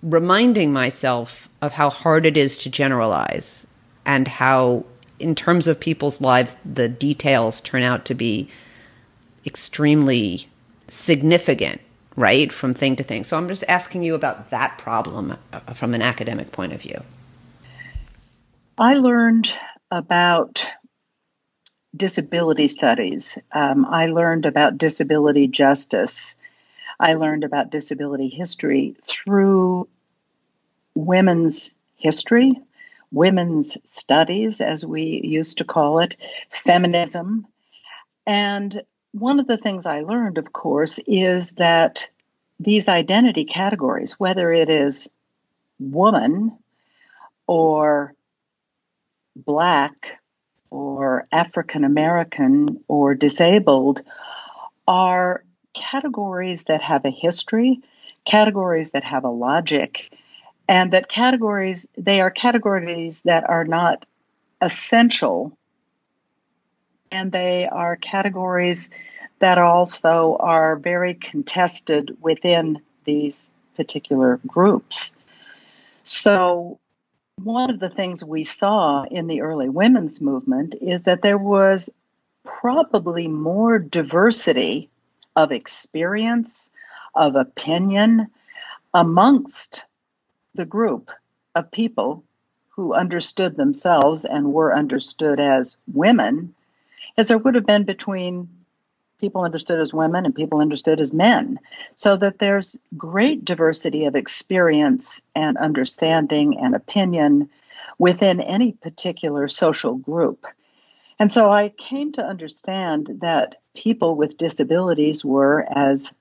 reminding 0.04 0.72
myself 0.72 1.48
of 1.62 1.72
how 1.72 1.88
hard 1.88 2.26
it 2.26 2.36
is 2.36 2.58
to 2.58 2.70
generalize 2.70 3.66
and 4.04 4.28
how, 4.28 4.84
in 5.18 5.34
terms 5.34 5.66
of 5.66 5.80
people's 5.80 6.20
lives, 6.20 6.56
the 6.64 6.88
details 6.88 7.60
turn 7.62 7.82
out 7.82 8.04
to 8.04 8.14
be 8.14 8.48
extremely 9.46 10.48
significant, 10.88 11.80
right, 12.16 12.52
from 12.52 12.74
thing 12.74 12.96
to 12.96 13.02
thing. 13.02 13.24
So 13.24 13.38
I'm 13.38 13.48
just 13.48 13.64
asking 13.66 14.02
you 14.02 14.14
about 14.14 14.50
that 14.50 14.76
problem 14.76 15.36
uh, 15.52 15.60
from 15.72 15.94
an 15.94 16.02
academic 16.02 16.52
point 16.52 16.72
of 16.72 16.82
view. 16.82 17.02
I 18.76 18.94
learned 18.94 19.54
about 19.90 20.66
disability 21.96 22.68
studies. 22.68 23.38
Um, 23.52 23.86
I 23.86 24.06
learned 24.06 24.46
about 24.46 24.76
disability 24.76 25.46
justice. 25.46 26.34
I 26.98 27.14
learned 27.14 27.44
about 27.44 27.70
disability 27.70 28.28
history 28.28 28.96
through 29.04 29.88
women's 30.94 31.72
history, 31.96 32.52
women's 33.10 33.76
studies, 33.84 34.60
as 34.60 34.84
we 34.84 35.20
used 35.24 35.58
to 35.58 35.64
call 35.64 35.98
it, 36.00 36.16
feminism. 36.50 37.46
And 38.26 38.82
one 39.12 39.40
of 39.40 39.46
the 39.46 39.56
things 39.56 39.86
I 39.86 40.00
learned, 40.00 40.38
of 40.38 40.52
course, 40.52 40.98
is 41.06 41.52
that 41.52 42.08
these 42.60 42.88
identity 42.88 43.44
categories, 43.44 44.18
whether 44.18 44.52
it 44.52 44.70
is 44.70 45.08
woman 45.78 46.56
or 47.46 48.14
black 49.36 50.20
or 50.70 51.24
African 51.32 51.84
American 51.84 52.82
or 52.88 53.14
disabled, 53.14 54.02
are 54.86 55.44
categories 55.75 56.64
that 56.64 56.83
have 56.83 57.04
a 57.04 57.11
history, 57.11 57.81
categories 58.25 58.93
that 58.93 59.04
have 59.04 59.25
a 59.25 59.28
logic, 59.28 60.12
and 60.69 60.93
that 60.93 61.09
categories 61.09 61.87
they 61.97 62.21
are 62.21 62.31
categories 62.31 63.23
that 63.23 63.49
are 63.49 63.64
not 63.64 64.07
essential 64.61 65.57
and 67.11 67.31
they 67.31 67.69
are 67.69 67.97
categories 67.97 68.90
that 69.40 69.59
also 69.59 70.37
are 70.40 70.76
very 70.76 71.14
contested 71.14 72.16
within 72.21 72.81
these 73.04 73.50
particular 73.76 74.40
groups. 74.47 75.12
So 76.02 76.78
one 77.43 77.71
of 77.71 77.81
the 77.81 77.90
things 77.90 78.25
we 78.25 78.45
saw 78.45 79.04
in 79.04 79.26
the 79.26 79.43
early 79.43 79.69
women's 79.69 80.21
movement 80.21 80.75
is 80.81 81.04
that 81.04 81.23
there 81.23 81.38
was 81.38 81.93
probably 82.45 83.28
more 83.28 83.78
diversity 83.78 84.88
of 85.36 85.52
experience 85.52 86.70
of 87.14 87.36
opinion 87.36 88.28
amongst 88.92 89.84
the 90.54 90.64
group 90.64 91.10
of 91.54 91.70
people 91.70 92.24
who 92.70 92.94
understood 92.94 93.56
themselves 93.56 94.24
and 94.24 94.52
were 94.52 94.74
understood 94.74 95.38
as 95.40 95.76
women 95.92 96.54
as 97.16 97.28
there 97.28 97.38
would 97.38 97.54
have 97.54 97.64
been 97.64 97.84
between 97.84 98.48
people 99.20 99.42
understood 99.42 99.80
as 99.80 99.94
women 99.94 100.24
and 100.24 100.34
people 100.34 100.60
understood 100.60 101.00
as 101.00 101.12
men. 101.12 101.58
So 101.94 102.16
that 102.16 102.38
there's 102.38 102.76
great 102.96 103.44
diversity 103.44 104.04
of 104.04 104.16
experience 104.16 105.20
and 105.34 105.56
understanding 105.56 106.58
and 106.58 106.74
opinion 106.74 107.48
within 107.98 108.40
any 108.40 108.72
particular 108.72 109.46
social 109.48 109.94
group. 109.94 110.46
And 111.18 111.30
so 111.30 111.50
I 111.50 111.68
came 111.70 112.12
to 112.12 112.24
understand 112.24 113.18
that 113.20 113.60
people 113.75 114.16
with 114.16 114.38
disabilities 114.38 115.25
were, 115.25 115.66
as 115.75 116.12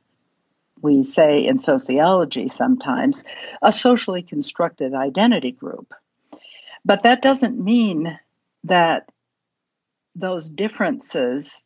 we 0.82 1.04
say 1.04 1.46
in 1.46 1.60
sociology 1.60 2.48
sometimes, 2.48 3.24
a 3.62 3.72
socially 3.72 4.22
constructed 4.22 4.94
identity 4.94 5.52
group. 5.52 5.94
But 6.84 7.04
that 7.04 7.22
doesn't 7.22 7.64
mean 7.64 8.20
that 8.66 9.10
those 10.16 10.50
differences 10.50 11.64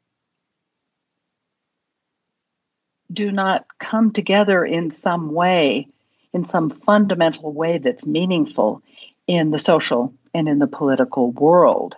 do 3.12 3.32
not 3.32 3.66
come 3.80 4.12
together 4.12 4.64
in 4.64 4.92
some 4.92 5.32
way, 5.32 5.88
in 6.34 6.44
some 6.44 6.70
fundamental 6.70 7.52
way 7.52 7.78
that's 7.78 8.06
meaningful 8.06 8.84
in 9.26 9.50
the 9.52 9.58
social 9.58 10.14
and 10.34 10.48
in 10.48 10.60
the 10.60 10.68
political 10.68 11.32
world. 11.32 11.96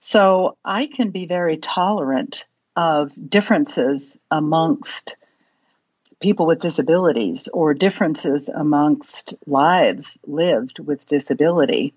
So 0.00 0.56
I 0.64 0.86
can 0.86 1.10
be 1.10 1.26
very 1.26 1.56
tolerant 1.56 2.46
of 2.76 3.12
differences 3.28 4.18
amongst 4.30 5.14
people 6.20 6.46
with 6.46 6.60
disabilities 6.60 7.48
or 7.52 7.74
differences 7.74 8.48
amongst 8.48 9.34
lives 9.46 10.18
lived 10.26 10.78
with 10.78 11.08
disability. 11.08 11.94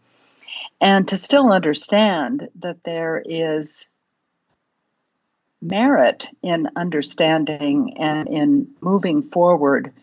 And 0.80 1.08
to 1.10 1.18
still 1.18 1.51
understand 1.51 2.50
that 2.60 2.84
there 2.84 3.22
is 3.24 3.88
merit 5.62 6.27
in 6.42 6.70
understanding 6.75 7.96
and 7.98 8.27
in 8.27 8.68
moving 8.82 9.24
forward 9.24 9.94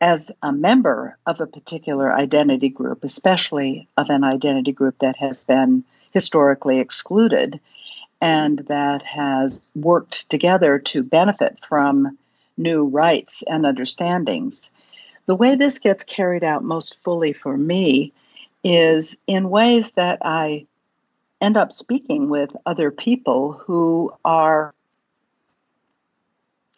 as 0.00 0.30
a 0.42 0.52
member 0.52 1.16
of 1.26 1.40
a 1.40 1.46
particular 1.46 2.12
identity 2.12 2.68
group, 2.68 3.04
especially 3.04 3.88
of 3.96 4.10
an 4.10 4.22
identity 4.22 4.72
group 4.72 4.98
that 5.00 5.16
has 5.16 5.44
been 5.44 5.84
historically 6.12 6.78
excluded 6.78 7.58
and 8.24 8.60
that 8.68 9.02
has 9.02 9.60
worked 9.74 10.30
together 10.30 10.78
to 10.78 11.02
benefit 11.02 11.62
from 11.62 12.16
new 12.56 12.86
rights 12.86 13.44
and 13.46 13.66
understandings. 13.66 14.70
The 15.26 15.34
way 15.34 15.56
this 15.56 15.78
gets 15.78 16.04
carried 16.04 16.42
out 16.42 16.64
most 16.64 16.96
fully 17.04 17.34
for 17.34 17.54
me 17.54 18.14
is 18.64 19.18
in 19.26 19.50
ways 19.50 19.92
that 19.92 20.20
I 20.22 20.64
end 21.38 21.58
up 21.58 21.70
speaking 21.70 22.30
with 22.30 22.56
other 22.64 22.90
people 22.90 23.52
who 23.52 24.14
are 24.24 24.72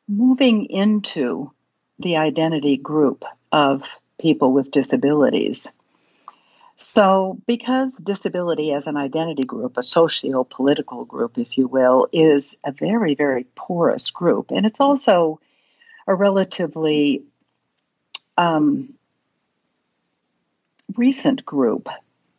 moving 0.08 0.64
into 0.64 1.52
the 2.00 2.16
identity 2.16 2.76
group 2.76 3.24
of 3.52 3.84
people 4.18 4.52
with 4.52 4.72
disabilities. 4.72 5.70
So, 6.78 7.40
because 7.46 7.94
disability 7.94 8.72
as 8.72 8.86
an 8.86 8.98
identity 8.98 9.44
group, 9.44 9.78
a 9.78 9.82
socio 9.82 10.44
political 10.44 11.06
group, 11.06 11.38
if 11.38 11.56
you 11.56 11.66
will, 11.66 12.06
is 12.12 12.56
a 12.64 12.72
very, 12.72 13.14
very 13.14 13.44
porous 13.54 14.10
group, 14.10 14.50
and 14.50 14.66
it's 14.66 14.80
also 14.80 15.40
a 16.06 16.14
relatively 16.14 17.22
um, 18.36 18.94
recent 20.96 21.46
group 21.46 21.88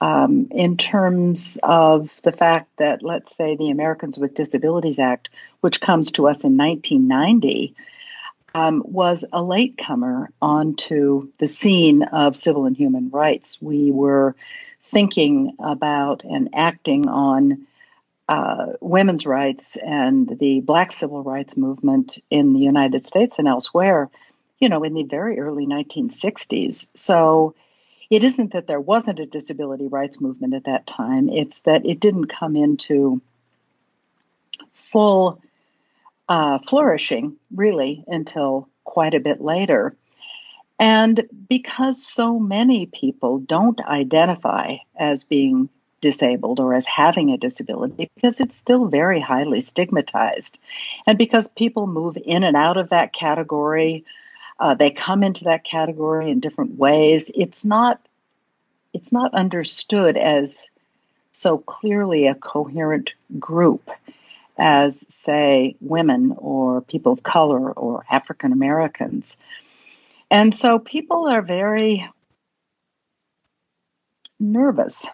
um, 0.01 0.48
in 0.51 0.77
terms 0.77 1.58
of 1.63 2.20
the 2.22 2.32
fact 2.32 2.70
that, 2.77 3.01
let's 3.01 3.36
say, 3.36 3.56
the 3.56 3.72
Americans 3.72 4.20
with 4.20 4.36
Disabilities 4.36 5.00
Act, 5.00 5.29
which 5.62 5.82
comes 5.82 6.12
to 6.12 6.27
us 6.27 6.44
in 6.44 6.56
1990, 6.58 7.74
um, 8.58 8.82
was 8.86 9.24
a 9.32 9.42
latecomer 9.42 10.32
onto 10.42 11.32
the 11.38 11.46
scene 11.46 12.02
of 12.02 12.36
civil 12.36 12.66
and 12.66 12.76
human 12.76 13.12
rights. 13.12 13.62
We 13.62 13.92
were 13.92 14.36
thinking 14.82 15.56
about 15.60 16.24
and 16.24 16.50
acting 16.56 17.08
on 17.08 17.68
uh, 18.28 18.74
women's 18.82 19.28
rights 19.28 19.78
and 19.78 20.28
the 20.40 20.62
Black 20.62 20.92
civil 20.92 21.22
rights 21.22 21.56
movement 21.56 22.18
in 22.32 22.54
the 22.54 22.60
United 22.60 23.06
States 23.06 23.38
and 23.38 23.48
elsewhere, 23.48 24.10
you 24.58 24.70
know, 24.70 24.84
in 24.84 24.96
the 24.96 25.04
very 25.04 25.40
early 25.40 25.68
1960s. 25.68 26.88
So 26.96 27.54
it 28.10 28.24
isn't 28.24 28.54
that 28.54 28.66
there 28.66 28.82
wasn't 28.82 29.20
a 29.20 29.28
disability 29.28 29.88
rights 29.88 30.20
movement 30.20 30.56
at 30.56 30.64
that 30.64 30.88
time, 30.88 31.30
it's 31.30 31.60
that 31.62 31.86
it 31.86 32.00
didn't 32.00 32.26
come 32.26 32.56
into 32.56 33.22
full 34.74 35.40
uh, 36.29 36.60
flourishing 36.67 37.36
really 37.55 38.03
until 38.07 38.67
quite 38.84 39.13
a 39.13 39.19
bit 39.19 39.41
later. 39.41 39.96
And 40.79 41.27
because 41.50 42.05
so 42.05 42.39
many 42.39 42.86
people 42.86 43.39
don't 43.39 43.79
identify 43.81 44.77
as 44.96 45.24
being 45.24 45.69
disabled 46.01 46.60
or 46.60 46.75
as 46.75 46.86
having 46.86 47.31
a 47.31 47.38
disability, 47.38 48.12
because 48.15 48.39
it's 48.39 48.55
still 48.55 48.86
very 48.86 49.19
highly 49.19 49.62
stigmatized, 49.62 50.60
and 51.07 51.17
because 51.17 51.48
people 51.48 51.88
move 51.88 52.17
in 52.24 52.43
and 52.43 52.55
out 52.55 52.77
of 52.77 52.89
that 52.89 53.13
category, 53.13 54.05
uh, 54.60 54.75
they 54.75 54.91
come 54.91 55.24
into 55.24 55.46
that 55.46 55.63
category 55.63 56.29
in 56.29 56.39
different 56.39 56.77
ways. 56.77 57.31
It's 57.34 57.65
not 57.65 58.00
it's 58.93 59.12
not 59.12 59.34
understood 59.34 60.17
as 60.17 60.67
so 61.31 61.57
clearly 61.57 62.27
a 62.27 62.36
coherent 62.36 63.13
group 63.39 63.91
as, 64.58 65.06
say, 65.14 65.76
women 65.80 66.34
or 66.38 66.82
people 66.82 67.14
of 67.14 67.24
color 67.24 67.72
or 67.72 68.06
African 68.10 68.52
Americans. 68.52 69.38
And 70.30 70.54
so 70.54 70.80
people 70.80 71.28
are 71.28 71.42
very 71.42 72.08
nervous, 74.40 75.10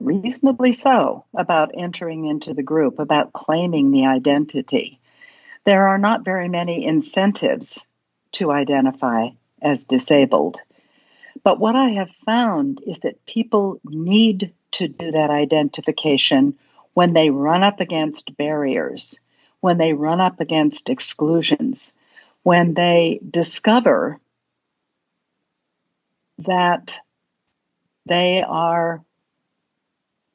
reasonably 0.00 0.72
so, 0.72 1.24
about 1.34 1.72
entering 1.76 2.26
into 2.26 2.54
the 2.54 2.62
group, 2.62 2.98
about 2.98 3.32
claiming 3.32 3.90
the 3.90 4.06
identity. 4.06 5.00
There 5.64 5.88
are 5.88 5.98
not 5.98 6.24
very 6.24 6.48
many 6.48 6.84
incentives 6.84 7.86
to 8.32 8.52
identify 8.52 9.28
as 9.62 9.84
disabled. 9.84 10.60
But 11.42 11.58
what 11.58 11.76
I 11.76 11.90
have 11.90 12.10
found 12.24 12.80
is 12.86 13.00
that 13.00 13.24
people 13.26 13.80
need 13.84 14.52
to 14.72 14.88
do 14.88 15.12
that 15.12 15.30
identification 15.30 16.58
when 16.96 17.12
they 17.12 17.28
run 17.28 17.62
up 17.62 17.80
against 17.80 18.34
barriers, 18.38 19.20
when 19.60 19.76
they 19.76 19.92
run 19.92 20.18
up 20.18 20.40
against 20.40 20.88
exclusions, 20.88 21.92
when 22.42 22.72
they 22.72 23.20
discover 23.28 24.18
that 26.38 26.98
they 28.06 28.42
are 28.42 29.04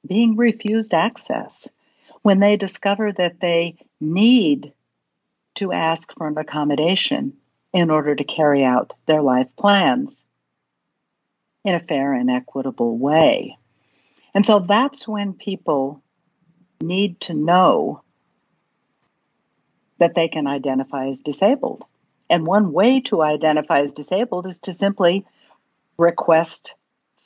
being 0.08 0.38
refused 0.38 0.94
access, 0.94 1.68
when 2.22 2.40
they 2.40 2.58
discover 2.58 3.12
that 3.12 3.40
they 3.40 3.76
need 4.00 4.72
to 5.56 5.72
ask 5.72 6.14
for 6.16 6.28
an 6.28 6.38
accommodation 6.38 7.34
in 7.74 7.90
order 7.90 8.14
to 8.14 8.24
carry 8.24 8.64
out 8.64 8.94
their 9.08 9.24
life 9.24 9.50
plans 9.58 10.26
in 11.66 11.74
a 11.74 11.80
fair 11.80 12.14
and 12.14 12.30
equitable 12.30 13.00
way. 13.00 13.58
And 14.36 14.46
so 14.46 14.60
that's 14.60 15.08
when 15.08 15.34
people 15.34 16.04
need 16.82 17.20
to 17.22 17.34
know 17.34 18.04
that 20.00 20.16
they 20.16 20.28
can 20.28 20.48
identify 20.48 21.08
as 21.08 21.22
disabled. 21.22 21.86
And 22.30 22.46
one 22.46 22.72
way 22.72 23.02
to 23.02 23.22
identify 23.22 23.82
as 23.82 23.94
disabled 23.94 24.46
is 24.46 24.62
to 24.62 24.74
simply 24.74 25.26
request 25.98 26.74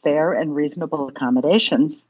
fair 0.03 0.33
and 0.33 0.53
reasonable 0.53 1.07
accommodations 1.07 2.07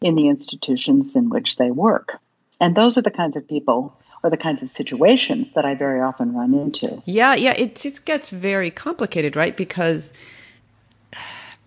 in 0.00 0.14
the 0.14 0.28
institutions 0.28 1.14
in 1.16 1.28
which 1.28 1.56
they 1.56 1.70
work. 1.70 2.18
And 2.60 2.74
those 2.74 2.98
are 2.98 3.02
the 3.02 3.10
kinds 3.10 3.36
of 3.36 3.46
people 3.46 3.96
or 4.22 4.30
the 4.30 4.36
kinds 4.36 4.62
of 4.62 4.70
situations 4.70 5.52
that 5.52 5.64
I 5.64 5.74
very 5.74 6.00
often 6.00 6.34
run 6.34 6.54
into. 6.54 7.02
Yeah, 7.04 7.34
yeah, 7.34 7.54
it 7.56 7.76
just 7.76 8.04
gets 8.04 8.30
very 8.30 8.70
complicated, 8.70 9.36
right? 9.36 9.56
Because 9.56 10.12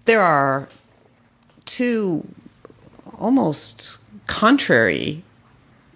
there 0.06 0.22
are 0.22 0.68
two 1.66 2.28
almost 3.18 4.00
contrary 4.32 5.24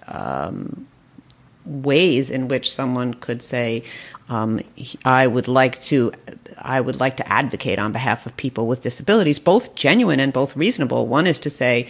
um, 0.08 0.86
ways 1.65 2.30
in 2.30 2.50
which 2.50 2.69
someone 2.69 3.13
could 3.13 3.41
say, 3.41 3.82
um, 4.28 4.60
"I 5.06 5.26
would 5.26 5.48
like 5.48 5.82
to, 5.84 6.12
I 6.58 6.82
would 6.82 7.00
like 7.00 7.15
to 7.17 7.28
advocate 7.32 7.80
on 7.80 7.93
behalf 7.93 8.26
of 8.26 8.36
people 8.36 8.67
with 8.67 8.82
disabilities," 8.82 9.39
both 9.39 9.74
genuine 9.76 10.19
and 10.19 10.34
both 10.34 10.56
reasonable. 10.56 11.08
One 11.08 11.26
is 11.26 11.39
to 11.39 11.50
say, 11.50 11.88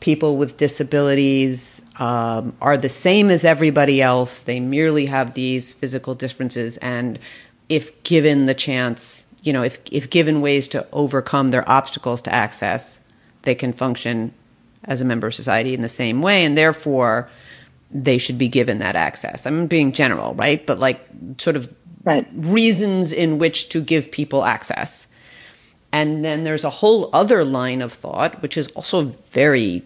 people 0.00 0.36
with 0.36 0.56
disabilities 0.56 1.80
um, 2.00 2.54
are 2.60 2.76
the 2.76 2.88
same 2.88 3.30
as 3.30 3.44
everybody 3.44 4.02
else; 4.02 4.42
they 4.42 4.58
merely 4.58 5.06
have 5.06 5.34
these 5.34 5.74
physical 5.74 6.14
differences, 6.16 6.76
and 6.78 7.20
if 7.68 8.02
given 8.02 8.46
the 8.46 8.54
chance, 8.54 9.26
you 9.44 9.52
know, 9.52 9.62
if 9.62 9.78
if 9.92 10.10
given 10.10 10.40
ways 10.40 10.66
to 10.68 10.84
overcome 10.92 11.52
their 11.52 11.66
obstacles 11.70 12.20
to 12.22 12.34
access, 12.34 13.00
they 13.42 13.54
can 13.54 13.72
function 13.72 14.34
as 14.84 15.00
a 15.00 15.04
member 15.04 15.26
of 15.26 15.34
society 15.34 15.74
in 15.74 15.80
the 15.80 15.88
same 15.88 16.22
way, 16.22 16.44
and 16.44 16.56
therefore 16.56 17.28
they 17.90 18.18
should 18.18 18.38
be 18.38 18.48
given 18.48 18.78
that 18.78 18.96
access. 18.96 19.46
I'm 19.46 19.66
being 19.66 19.92
general, 19.92 20.34
right? 20.34 20.64
But 20.66 20.78
like 20.78 21.06
sort 21.38 21.56
of 21.56 21.72
right. 22.04 22.26
reasons 22.34 23.12
in 23.12 23.38
which 23.38 23.68
to 23.70 23.80
give 23.80 24.10
people 24.10 24.44
access. 24.44 25.06
And 25.92 26.24
then 26.24 26.42
there's 26.42 26.64
a 26.64 26.70
whole 26.70 27.08
other 27.12 27.44
line 27.44 27.80
of 27.80 27.92
thought, 27.92 28.42
which 28.42 28.56
is 28.56 28.66
also 28.68 29.04
very 29.30 29.84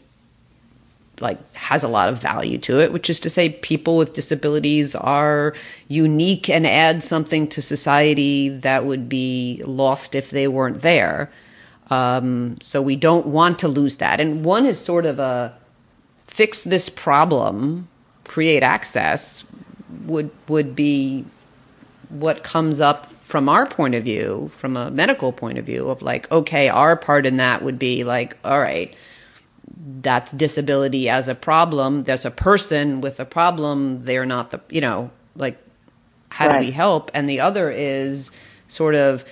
like 1.20 1.52
has 1.54 1.82
a 1.82 1.88
lot 1.88 2.08
of 2.08 2.18
value 2.18 2.58
to 2.58 2.80
it, 2.80 2.92
which 2.92 3.10
is 3.10 3.20
to 3.20 3.30
say 3.30 3.50
people 3.50 3.96
with 3.96 4.14
disabilities 4.14 4.94
are 4.94 5.54
unique 5.88 6.48
and 6.48 6.66
add 6.66 7.02
something 7.02 7.48
to 7.48 7.60
society 7.60 8.48
that 8.48 8.84
would 8.84 9.08
be 9.08 9.62
lost 9.66 10.14
if 10.14 10.30
they 10.30 10.48
weren't 10.48 10.82
there. 10.82 11.30
Um, 11.90 12.56
so 12.60 12.82
we 12.82 12.96
don't 12.96 13.26
want 13.26 13.58
to 13.60 13.68
lose 13.68 13.96
that. 13.96 14.20
And 14.20 14.44
one 14.44 14.66
is 14.66 14.78
sort 14.78 15.06
of 15.06 15.18
a 15.18 15.56
fix 16.26 16.64
this 16.64 16.88
problem, 16.88 17.88
create 18.24 18.62
access 18.62 19.44
would 20.04 20.30
would 20.48 20.76
be 20.76 21.24
what 22.10 22.42
comes 22.42 22.80
up 22.80 23.10
from 23.28 23.48
our 23.48 23.66
point 23.66 23.94
of 23.94 24.04
view, 24.04 24.50
from 24.54 24.76
a 24.76 24.90
medical 24.90 25.32
point 25.32 25.58
of 25.58 25.66
view 25.66 25.90
of 25.90 26.00
like, 26.00 26.30
okay, 26.32 26.68
our 26.68 26.96
part 26.96 27.26
in 27.26 27.36
that 27.36 27.62
would 27.62 27.78
be 27.78 28.02
like, 28.04 28.38
all 28.42 28.58
right, 28.58 28.94
that's 30.00 30.32
disability 30.32 31.08
as 31.08 31.28
a 31.28 31.34
problem. 31.34 32.02
There's 32.02 32.24
a 32.24 32.30
person 32.30 33.02
with 33.02 33.20
a 33.20 33.26
problem. 33.26 34.04
They're 34.04 34.24
not 34.24 34.50
the, 34.50 34.60
you 34.70 34.80
know, 34.80 35.10
like, 35.36 35.58
how 36.30 36.48
right. 36.48 36.60
do 36.60 36.66
we 36.66 36.70
help? 36.70 37.10
And 37.12 37.28
the 37.28 37.40
other 37.40 37.70
is 37.70 38.38
sort 38.66 38.94
of 38.94 39.24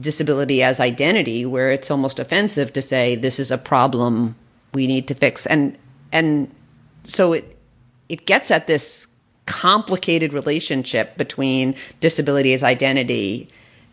disability 0.00 0.62
as 0.62 0.80
identity, 0.80 1.46
where 1.46 1.70
it's 1.70 1.90
almost 1.90 2.18
offensive 2.18 2.72
to 2.72 2.82
say 2.82 3.14
this 3.14 3.38
is 3.38 3.50
a 3.50 3.58
problem 3.58 4.34
we 4.74 4.86
need 4.86 5.06
to 5.08 5.14
fix. 5.14 5.46
And 5.46 5.76
and 6.10 6.50
so 7.04 7.34
it 7.34 7.56
it 8.08 8.26
gets 8.26 8.50
at 8.50 8.66
this 8.66 9.06
complicated 9.46 10.32
relationship 10.32 11.16
between 11.16 11.74
disability 12.00 12.52
as 12.52 12.62
identity 12.62 13.48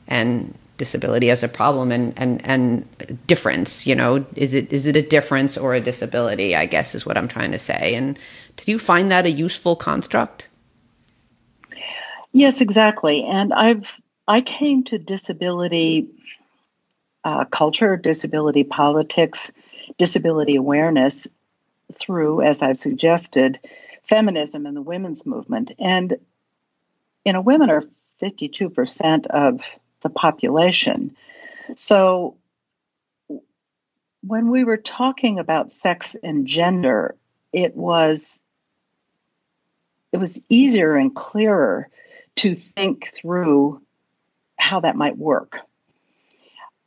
and 0.07 0.53
disability 0.77 1.29
as 1.29 1.43
a 1.43 1.47
problem 1.47 1.91
and, 1.91 2.13
and, 2.15 2.45
and 2.45 2.85
difference, 3.25 3.87
you 3.87 3.95
know, 3.95 4.23
is 4.35 4.53
it, 4.53 4.71
is 4.71 4.85
it 4.85 4.95
a 4.95 5.01
difference 5.01 5.57
or 5.57 5.73
a 5.73 5.81
disability, 5.81 6.55
I 6.55 6.67
guess 6.67 6.95
is 6.95 7.05
what 7.05 7.17
I'm 7.17 7.27
trying 7.27 7.51
to 7.51 7.59
say. 7.59 7.95
And 7.95 8.17
do 8.57 8.71
you 8.71 8.79
find 8.79 9.09
that 9.11 9.25
a 9.25 9.31
useful 9.31 9.75
construct? 9.75 10.47
Yes, 12.31 12.61
exactly. 12.61 13.25
And 13.27 13.51
I've, 13.51 13.99
I 14.27 14.41
came 14.41 14.83
to 14.85 14.97
disability 14.97 16.07
uh, 17.23 17.45
culture, 17.45 17.97
disability 17.97 18.63
politics, 18.63 19.51
disability 19.97 20.55
awareness 20.55 21.27
through, 21.93 22.41
as 22.41 22.61
I've 22.61 22.79
suggested, 22.79 23.59
feminism 24.03 24.65
and 24.65 24.75
the 24.75 24.81
women's 24.81 25.25
movement. 25.25 25.71
And 25.79 26.17
you 27.25 27.33
know, 27.33 27.41
women 27.41 27.69
are 27.69 27.83
52% 28.21 29.27
of 29.27 29.61
the 30.01 30.09
population. 30.09 31.15
So 31.75 32.37
when 34.21 34.49
we 34.49 34.63
were 34.63 34.77
talking 34.77 35.39
about 35.39 35.71
sex 35.71 36.15
and 36.23 36.47
gender, 36.47 37.15
it 37.51 37.75
was 37.75 38.41
it 40.13 40.17
was 40.17 40.41
easier 40.47 40.95
and 40.95 41.13
clearer 41.13 41.89
to 42.37 42.55
think 42.55 43.11
through 43.13 43.81
how 44.57 44.79
that 44.81 44.95
might 44.95 45.17
work. 45.17 45.59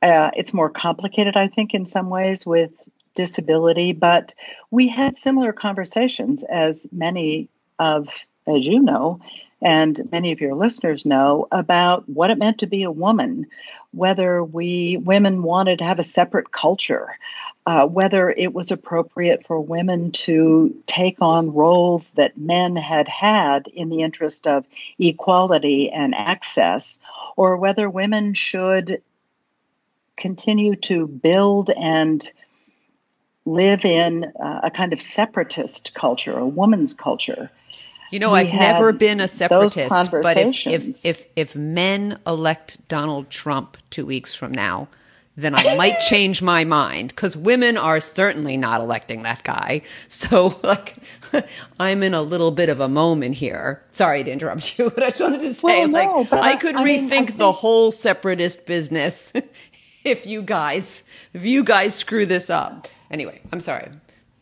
Uh, 0.03 0.31
it's 0.35 0.55
more 0.55 0.71
complicated, 0.71 1.37
I 1.37 1.49
think, 1.49 1.75
in 1.75 1.87
some 1.87 2.09
ways 2.09 2.47
with 2.47 2.71
disability, 3.15 3.93
but 3.93 4.33
we 4.71 4.89
had 4.89 5.17
similar 5.17 5.53
conversations 5.53 6.43
as 6.43 6.87
many 6.91 7.49
of, 7.79 8.09
as 8.47 8.67
you 8.67 8.81
know, 8.81 9.21
and 9.63 10.09
many 10.11 10.33
of 10.33 10.41
your 10.41 10.55
listeners 10.55 11.05
know 11.05 11.47
about 11.53 12.09
what 12.09 12.31
it 12.31 12.39
meant 12.39 12.59
to 12.59 12.67
be 12.67 12.85
a 12.85 12.91
woman, 12.91 13.47
whether 13.93 14.43
we 14.43 14.97
women 14.97 15.43
wanted 15.43 15.81
to 15.81 15.85
have 15.85 15.99
a 15.99 16.05
separate 16.05 16.51
culture, 16.51 17.19
uh, 17.66 17.87
whether 17.87 18.31
it 18.31 18.55
was 18.55 18.70
appropriate 18.70 19.46
for 19.46 19.61
women 19.61 20.11
to 20.12 20.75
take 20.87 21.20
on 21.20 21.53
roles 21.53 22.11
that 22.11 22.37
men 22.38 22.75
had 22.75 23.07
had 23.07 23.68
in 23.68 23.90
the 23.90 24.03
interest 24.03 24.46
of 24.46 24.64
equality 24.99 25.90
and 25.90 26.14
access, 26.14 27.01
or 27.37 27.57
whether 27.57 27.88
women 27.90 28.35
should 28.35 29.03
continue 30.16 30.77
to 30.77 31.07
build 31.07 31.70
and 31.70 32.31
live 33.44 33.85
in 33.85 34.25
uh, 34.42 34.61
a 34.64 34.70
kind 34.70 34.92
of 34.92 35.01
separatist 35.01 35.94
culture, 35.94 36.38
a 36.38 36.46
woman's 36.46 36.94
culture. 36.94 37.51
You 38.11 38.18
know, 38.18 38.33
we 38.33 38.40
I've 38.40 38.53
never 38.53 38.92
been 38.92 39.20
a 39.20 39.29
separatist, 39.29 40.11
but 40.11 40.37
if, 40.37 40.66
if, 40.66 41.05
if 41.07 41.27
if 41.37 41.55
men 41.55 42.18
elect 42.27 42.87
Donald 42.88 43.31
Trump 43.31 43.77
two 43.88 44.05
weeks 44.05 44.35
from 44.35 44.51
now, 44.51 44.88
then 45.40 45.55
I 45.55 45.76
might 45.76 45.98
change 46.09 46.42
my 46.42 46.64
mind 46.64 47.09
because 47.09 47.37
women 47.37 47.76
are 47.76 48.00
certainly 48.00 48.57
not 48.57 48.81
electing 48.81 49.22
that 49.22 49.42
guy. 49.44 49.83
So, 50.09 50.59
like, 50.62 50.96
I'm 51.81 52.03
in 52.03 52.14
a 52.14 52.22
little 52.22 52.50
bit 52.50 52.68
of 52.68 52.81
a 52.81 52.88
moment 52.88 53.37
here. 53.37 53.83
Sorry 53.90 54.22
to 54.24 54.31
interrupt 54.31 54.79
you, 54.79 54.90
but 54.90 55.03
I 55.03 55.09
just 55.11 55.20
wanted 55.20 55.42
to 55.42 55.55
say, 55.55 55.87
well, 55.87 56.22
like, 56.24 56.33
I 56.33 56.57
could 56.57 56.76
I 56.76 56.83
rethink 56.83 56.85
mean, 56.85 57.05
I 57.05 57.09
think- 57.09 57.37
the 57.38 57.53
whole 57.53 57.90
separatist 57.90 58.66
business 58.66 59.33
if 60.05 60.26
you 60.26 60.42
guys, 60.42 61.05
if 61.33 61.44
you 61.44 61.62
guys 61.64 61.94
screw 61.94 62.26
this 62.26 62.50
up. 62.50 62.88
Anyway, 63.11 63.40
I'm 63.53 63.61
sorry. 63.61 63.88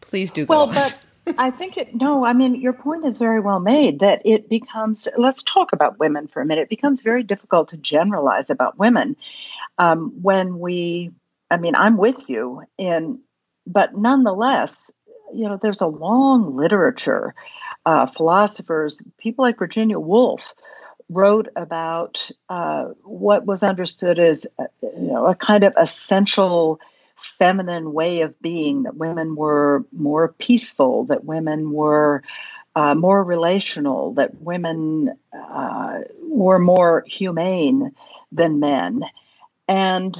Please 0.01 0.31
do. 0.31 0.47
Well, 0.47 0.69
but 0.69 0.97
I 1.37 1.51
think 1.51 1.77
it, 1.77 1.95
no, 1.95 2.25
I 2.25 2.33
mean, 2.33 2.55
your 2.55 2.73
point 2.73 3.05
is 3.05 3.19
very 3.19 3.41
well 3.41 3.61
made 3.61 4.01
that 4.01 4.23
it 4.25 4.49
becomes, 4.49 5.09
let's 5.17 5.43
talk 5.43 5.73
about 5.73 5.99
women 5.99 6.27
for 6.29 6.41
a 6.41 6.47
minute. 6.47 6.63
It 6.63 6.69
becomes 6.71 7.03
very 7.03 7.23
difficult 7.23 7.69
to 7.71 7.77
generalize 7.77 8.51
about 8.51 8.79
women 8.79 9.17
um, 9.79 10.13
when 10.23 10.59
we, 10.59 11.11
I 11.51 11.57
mean, 11.57 11.75
I'm 11.75 11.97
with 11.97 12.29
you 12.29 12.63
in, 12.79 13.21
but 13.67 13.97
nonetheless, 13.97 14.93
you 15.35 15.49
know, 15.49 15.59
there's 15.61 15.81
a 15.83 15.87
long 15.87 16.57
literature, 16.57 17.35
uh, 17.87 18.07
philosophers, 18.07 19.03
people 19.19 19.45
like 19.45 19.59
Virginia 19.59 19.99
Woolf 19.99 20.55
wrote 21.09 21.49
about 21.57 22.31
uh, 22.49 22.87
what 23.03 23.47
was 23.47 23.63
understood 23.63 24.19
as, 24.19 24.47
uh, 24.59 24.65
you 24.83 25.13
know, 25.13 25.27
a 25.27 25.35
kind 25.35 25.65
of 25.65 25.75
essential 25.77 26.81
feminine 27.17 27.93
way 27.93 28.23
of 28.23 28.41
being, 28.41 28.85
that 28.85 28.97
women 28.97 29.35
were 29.37 29.85
more 29.93 30.29
peaceful, 30.29 31.07
that 31.07 31.25
women 31.25 31.73
were 31.73 32.23
uh, 32.77 32.95
more 32.95 33.23
relational, 33.25 34.15
that 34.15 34.41
women 34.41 35.17
uh, 35.33 36.01
were 36.23 36.59
more 36.59 37.05
humane 37.07 37.93
than 38.31 38.61
men. 38.61 39.03
And 39.69 40.17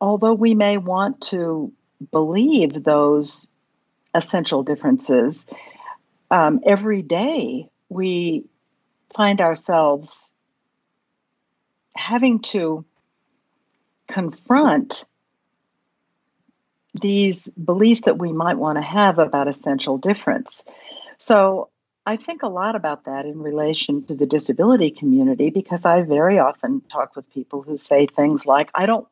although 0.00 0.32
we 0.32 0.54
may 0.54 0.78
want 0.78 1.20
to 1.22 1.72
believe 2.10 2.82
those 2.82 3.48
essential 4.14 4.62
differences, 4.62 5.46
um, 6.30 6.60
every 6.64 7.02
day 7.02 7.68
we 7.88 8.46
find 9.14 9.40
ourselves 9.40 10.30
having 11.94 12.40
to 12.40 12.84
confront 14.08 15.04
these 17.00 17.48
beliefs 17.50 18.02
that 18.02 18.18
we 18.18 18.32
might 18.32 18.56
want 18.56 18.76
to 18.76 18.82
have 18.82 19.18
about 19.18 19.48
essential 19.48 19.98
difference. 19.98 20.64
So 21.18 21.68
I 22.06 22.16
think 22.16 22.42
a 22.42 22.48
lot 22.48 22.76
about 22.76 23.04
that 23.04 23.26
in 23.26 23.40
relation 23.40 24.04
to 24.06 24.14
the 24.14 24.26
disability 24.26 24.90
community 24.90 25.50
because 25.50 25.84
I 25.84 26.02
very 26.02 26.38
often 26.38 26.80
talk 26.80 27.14
with 27.14 27.30
people 27.30 27.62
who 27.62 27.78
say 27.78 28.06
things 28.06 28.46
like, 28.46 28.70
I 28.74 28.86
don't 28.86 29.06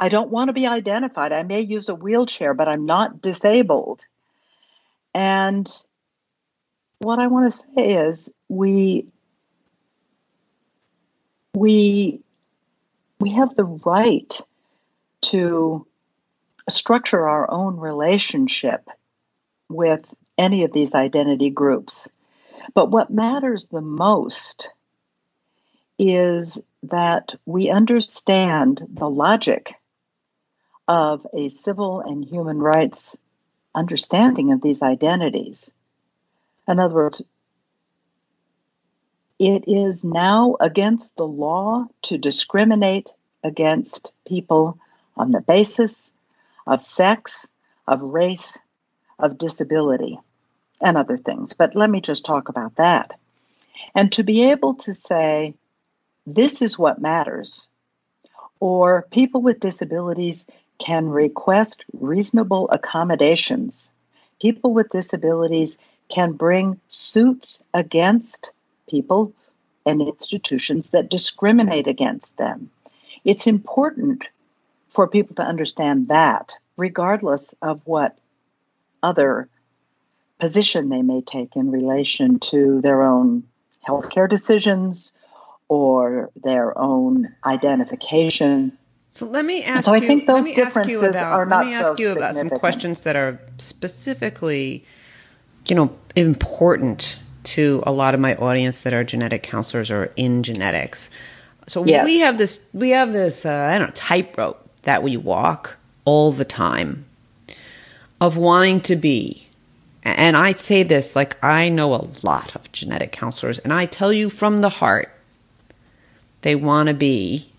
I 0.00 0.08
don't 0.08 0.30
want 0.30 0.48
to 0.48 0.52
be 0.52 0.66
identified. 0.66 1.30
I 1.30 1.44
may 1.44 1.60
use 1.60 1.88
a 1.88 1.94
wheelchair, 1.94 2.54
but 2.54 2.66
I'm 2.66 2.86
not 2.86 3.22
disabled. 3.22 4.04
And 5.14 5.70
what 6.98 7.20
I 7.20 7.28
want 7.28 7.52
to 7.52 7.56
say 7.56 7.94
is 7.94 8.32
we 8.48 9.06
we 11.54 12.20
we 13.20 13.30
have 13.30 13.54
the 13.54 13.64
right 13.64 14.40
to 15.22 15.86
structure 16.68 17.28
our 17.28 17.48
own 17.48 17.76
relationship 17.76 18.88
with 19.68 20.12
any 20.38 20.64
of 20.64 20.72
these 20.72 20.94
identity 20.94 21.50
groups. 21.50 22.10
But 22.74 22.90
what 22.90 23.10
matters 23.10 23.66
the 23.66 23.80
most 23.80 24.70
is 25.98 26.60
that 26.84 27.34
we 27.46 27.70
understand 27.70 28.82
the 28.88 29.08
logic 29.08 29.74
of 30.88 31.26
a 31.32 31.48
civil 31.48 32.00
and 32.00 32.24
human 32.24 32.58
rights 32.58 33.16
understanding 33.74 34.52
of 34.52 34.60
these 34.60 34.82
identities. 34.82 35.72
In 36.68 36.78
other 36.78 36.94
words, 36.94 37.22
it 39.38 39.64
is 39.66 40.04
now 40.04 40.56
against 40.60 41.16
the 41.16 41.26
law 41.26 41.86
to 42.02 42.18
discriminate 42.18 43.10
against 43.42 44.12
people 44.26 44.78
on 45.16 45.32
the 45.32 45.40
basis 45.40 46.12
of 46.66 46.82
sex, 46.82 47.48
of 47.86 48.02
race, 48.02 48.58
of 49.22 49.38
disability, 49.38 50.18
and 50.80 50.98
other 50.98 51.16
things. 51.16 51.54
But 51.54 51.74
let 51.74 51.88
me 51.88 52.00
just 52.00 52.26
talk 52.26 52.48
about 52.50 52.76
that. 52.76 53.18
And 53.94 54.12
to 54.12 54.22
be 54.22 54.50
able 54.50 54.74
to 54.74 54.92
say, 54.92 55.54
this 56.26 56.60
is 56.60 56.78
what 56.78 57.00
matters, 57.00 57.68
or 58.60 59.06
people 59.10 59.40
with 59.40 59.60
disabilities 59.60 60.46
can 60.78 61.08
request 61.08 61.84
reasonable 61.92 62.68
accommodations. 62.70 63.90
People 64.40 64.74
with 64.74 64.90
disabilities 64.90 65.78
can 66.08 66.32
bring 66.32 66.80
suits 66.88 67.62
against 67.72 68.50
people 68.88 69.32
and 69.86 70.02
institutions 70.02 70.90
that 70.90 71.10
discriminate 71.10 71.86
against 71.86 72.36
them. 72.36 72.70
It's 73.24 73.46
important 73.46 74.24
for 74.90 75.08
people 75.08 75.36
to 75.36 75.42
understand 75.42 76.08
that, 76.08 76.54
regardless 76.76 77.54
of 77.62 77.80
what 77.84 78.16
other 79.02 79.48
position 80.38 80.88
they 80.88 81.02
may 81.02 81.20
take 81.20 81.56
in 81.56 81.70
relation 81.70 82.38
to 82.40 82.80
their 82.80 83.02
own 83.02 83.44
healthcare 83.86 84.28
decisions 84.28 85.12
or 85.68 86.30
their 86.42 86.76
own 86.76 87.34
identification. 87.44 88.76
So 89.10 89.26
let 89.26 89.44
me 89.44 89.62
ask 89.62 89.84
so 89.84 89.94
you. 89.94 90.02
I 90.02 90.06
think 90.06 90.26
those 90.26 90.50
differences 90.50 91.02
about, 91.02 91.32
are 91.32 91.46
not 91.46 91.64
Let 91.64 91.66
me 91.66 91.74
ask 91.74 91.88
so 91.88 91.94
you 91.98 92.12
about 92.12 92.34
some 92.34 92.50
questions 92.50 93.02
that 93.02 93.14
are 93.14 93.38
specifically, 93.58 94.84
you 95.66 95.74
know, 95.74 95.94
important 96.16 97.18
to 97.44 97.82
a 97.86 97.92
lot 97.92 98.14
of 98.14 98.20
my 98.20 98.34
audience 98.36 98.82
that 98.82 98.92
are 98.92 99.04
genetic 99.04 99.42
counselors 99.42 99.90
or 99.90 100.12
in 100.16 100.42
genetics. 100.42 101.10
So 101.68 101.84
yes. 101.84 102.04
we 102.04 102.18
have 102.20 102.38
this, 102.38 102.60
we 102.72 102.90
have 102.90 103.12
this, 103.12 103.46
uh, 103.46 103.70
I 103.72 103.78
don't 103.78 103.88
know, 103.88 103.94
tightrope 103.94 104.68
that 104.82 105.02
we 105.02 105.16
walk 105.16 105.78
all 106.04 106.32
the 106.32 106.44
time 106.44 107.04
of 108.22 108.36
wanting 108.36 108.80
to 108.80 108.94
be. 108.94 109.48
And 110.04 110.36
I 110.36 110.52
say 110.52 110.84
this 110.84 111.16
like 111.16 111.42
I 111.42 111.68
know 111.68 111.92
a 111.92 112.06
lot 112.22 112.54
of 112.54 112.70
genetic 112.70 113.10
counselors, 113.10 113.58
and 113.58 113.72
I 113.72 113.86
tell 113.86 114.12
you 114.12 114.30
from 114.30 114.58
the 114.58 114.68
heart, 114.68 115.12
they 116.42 116.54
want 116.54 116.86
to 116.86 116.94
be 116.94 117.50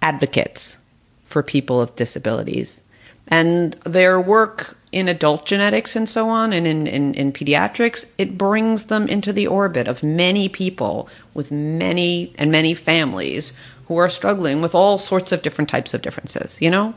advocates 0.00 0.78
for 1.24 1.42
people 1.42 1.80
with 1.80 1.96
disabilities. 1.96 2.80
And 3.26 3.72
their 3.84 4.20
work 4.20 4.76
in 4.92 5.08
adult 5.08 5.46
genetics 5.46 5.96
and 5.96 6.08
so 6.08 6.28
on, 6.28 6.52
and 6.52 6.64
in, 6.64 6.86
in, 6.86 7.14
in 7.14 7.32
pediatrics, 7.32 8.06
it 8.18 8.38
brings 8.38 8.84
them 8.84 9.08
into 9.08 9.32
the 9.32 9.48
orbit 9.48 9.88
of 9.88 10.04
many 10.04 10.48
people 10.48 11.08
with 11.34 11.50
many 11.50 12.32
and 12.38 12.52
many 12.52 12.72
families 12.72 13.52
who 13.88 13.96
are 13.96 14.08
struggling 14.08 14.62
with 14.62 14.76
all 14.76 14.96
sorts 14.96 15.32
of 15.32 15.42
different 15.42 15.68
types 15.68 15.92
of 15.92 16.02
differences, 16.02 16.62
you 16.62 16.70
know? 16.70 16.94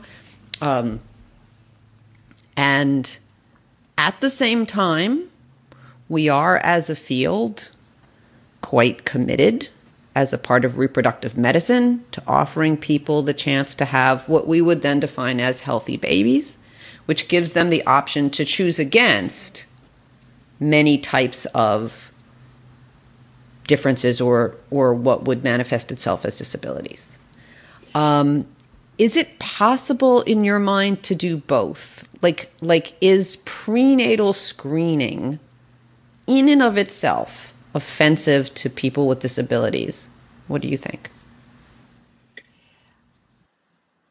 Um, 0.60 1.00
and 2.56 3.18
at 3.96 4.20
the 4.20 4.30
same 4.30 4.66
time, 4.66 5.28
we 6.08 6.28
are, 6.28 6.58
as 6.58 6.90
a 6.90 6.96
field, 6.96 7.70
quite 8.60 9.04
committed 9.04 9.68
as 10.14 10.32
a 10.32 10.38
part 10.38 10.64
of 10.64 10.76
reproductive 10.76 11.36
medicine 11.36 12.04
to 12.12 12.22
offering 12.26 12.76
people 12.76 13.22
the 13.22 13.32
chance 13.32 13.74
to 13.74 13.84
have 13.86 14.28
what 14.28 14.46
we 14.46 14.60
would 14.60 14.82
then 14.82 15.00
define 15.00 15.40
as 15.40 15.60
healthy 15.60 15.96
babies, 15.96 16.58
which 17.06 17.28
gives 17.28 17.52
them 17.52 17.70
the 17.70 17.84
option 17.86 18.28
to 18.30 18.44
choose 18.44 18.78
against 18.78 19.66
many 20.60 20.98
types 20.98 21.46
of 21.46 22.12
differences 23.66 24.20
or 24.20 24.54
or 24.70 24.92
what 24.92 25.24
would 25.24 25.42
manifest 25.42 25.90
itself 25.90 26.24
as 26.26 26.36
disabilities. 26.36 27.16
Um, 27.94 28.46
is 28.98 29.16
it 29.16 29.38
possible 29.38 30.22
in 30.22 30.44
your 30.44 30.58
mind 30.58 31.02
to 31.04 31.14
do 31.14 31.36
both? 31.36 32.06
Like 32.20 32.52
like 32.60 32.94
is 33.00 33.36
prenatal 33.44 34.32
screening 34.32 35.38
in 36.26 36.48
and 36.48 36.62
of 36.62 36.78
itself 36.78 37.52
offensive 37.74 38.54
to 38.54 38.70
people 38.70 39.08
with 39.08 39.20
disabilities? 39.20 40.08
What 40.46 40.62
do 40.62 40.68
you 40.68 40.76
think? 40.76 41.10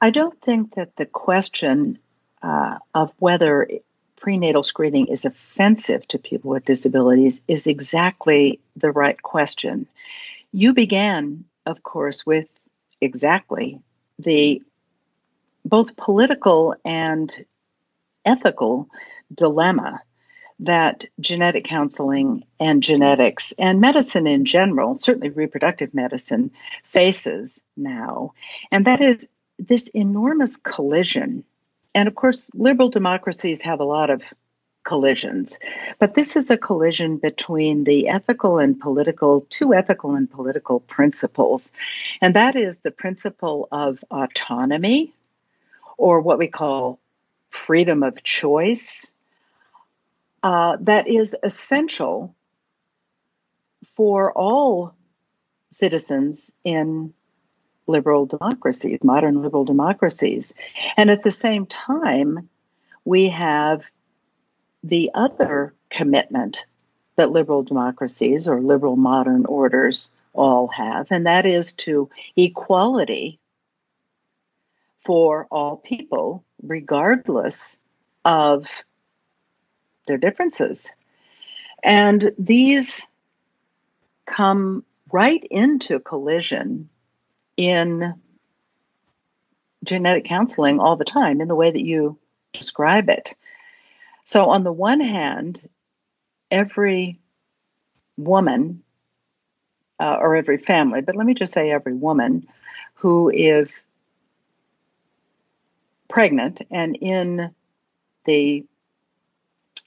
I 0.01 0.09
don't 0.09 0.39
think 0.41 0.75
that 0.75 0.95
the 0.95 1.05
question 1.05 1.99
uh, 2.41 2.79
of 2.95 3.13
whether 3.19 3.69
prenatal 4.19 4.63
screening 4.63 5.07
is 5.07 5.25
offensive 5.25 6.07
to 6.07 6.17
people 6.17 6.51
with 6.51 6.65
disabilities 6.65 7.41
is 7.47 7.67
exactly 7.67 8.59
the 8.75 8.91
right 8.91 9.21
question. 9.21 9.87
You 10.51 10.73
began, 10.73 11.45
of 11.65 11.83
course, 11.83 12.25
with 12.25 12.47
exactly 12.99 13.79
the 14.17 14.61
both 15.65 15.95
political 15.95 16.75
and 16.83 17.33
ethical 18.25 18.89
dilemma 19.33 20.01
that 20.61 21.05
genetic 21.19 21.65
counseling 21.65 22.43
and 22.59 22.83
genetics 22.83 23.51
and 23.57 23.81
medicine 23.81 24.27
in 24.27 24.45
general, 24.45 24.95
certainly 24.95 25.29
reproductive 25.29 25.93
medicine, 25.93 26.51
faces 26.83 27.59
now. 27.75 28.33
And 28.71 28.85
that 28.85 29.01
is 29.01 29.27
this 29.57 29.87
enormous 29.87 30.57
collision. 30.57 31.43
And 31.95 32.07
of 32.07 32.13
course, 32.13 32.51
liberal 32.53 32.89
democracies 32.89 33.61
have 33.63 33.79
a 33.79 33.85
lot 33.85 34.11
of 34.11 34.21
collisions. 34.83 35.59
But 35.99 36.13
this 36.13 36.35
is 36.35 36.49
a 36.49 36.57
collision 36.57 37.17
between 37.17 37.83
the 37.83 38.09
ethical 38.09 38.59
and 38.59 38.79
political, 38.79 39.41
two 39.49 39.73
ethical 39.73 40.15
and 40.15 40.29
political 40.29 40.79
principles. 40.79 41.71
And 42.21 42.35
that 42.35 42.55
is 42.55 42.79
the 42.79 42.91
principle 42.91 43.67
of 43.71 44.03
autonomy, 44.11 45.13
or 46.01 46.19
what 46.19 46.39
we 46.39 46.47
call 46.47 46.99
freedom 47.49 48.01
of 48.01 48.23
choice, 48.23 49.13
uh, 50.41 50.77
that 50.79 51.07
is 51.07 51.35
essential 51.43 52.33
for 53.95 54.33
all 54.33 54.95
citizens 55.71 56.51
in 56.63 57.13
liberal 57.85 58.25
democracies, 58.25 59.03
modern 59.03 59.43
liberal 59.43 59.63
democracies. 59.63 60.55
And 60.97 61.11
at 61.11 61.21
the 61.21 61.29
same 61.29 61.67
time, 61.67 62.49
we 63.05 63.29
have 63.29 63.85
the 64.83 65.11
other 65.13 65.75
commitment 65.91 66.65
that 67.15 67.29
liberal 67.29 67.61
democracies 67.61 68.47
or 68.47 68.59
liberal 68.59 68.95
modern 68.95 69.45
orders 69.45 70.09
all 70.33 70.67
have, 70.69 71.11
and 71.11 71.27
that 71.27 71.45
is 71.45 71.73
to 71.73 72.09
equality 72.35 73.37
for 75.03 75.47
all 75.51 75.77
people, 75.77 76.43
regardless 76.61 77.77
of 78.23 78.67
their 80.07 80.17
differences. 80.17 80.91
And 81.83 82.31
these 82.37 83.05
come 84.25 84.85
right 85.11 85.43
into 85.49 85.99
collision 85.99 86.89
in 87.57 88.13
genetic 89.83 90.25
counseling 90.25 90.79
all 90.79 90.95
the 90.95 91.05
time 91.05 91.41
in 91.41 91.47
the 91.47 91.55
way 91.55 91.71
that 91.71 91.83
you 91.83 92.17
describe 92.53 93.09
it. 93.09 93.33
So, 94.25 94.49
on 94.49 94.63
the 94.63 94.71
one 94.71 94.99
hand, 94.99 95.67
every 96.51 97.19
woman 98.17 98.83
uh, 99.99 100.17
or 100.19 100.35
every 100.35 100.57
family, 100.57 101.01
but 101.01 101.15
let 101.15 101.25
me 101.25 101.33
just 101.33 101.53
say 101.53 101.71
every 101.71 101.93
woman 101.93 102.47
who 102.93 103.29
is 103.29 103.83
pregnant 106.11 106.61
and 106.69 106.95
in 106.99 107.55
the 108.25 108.65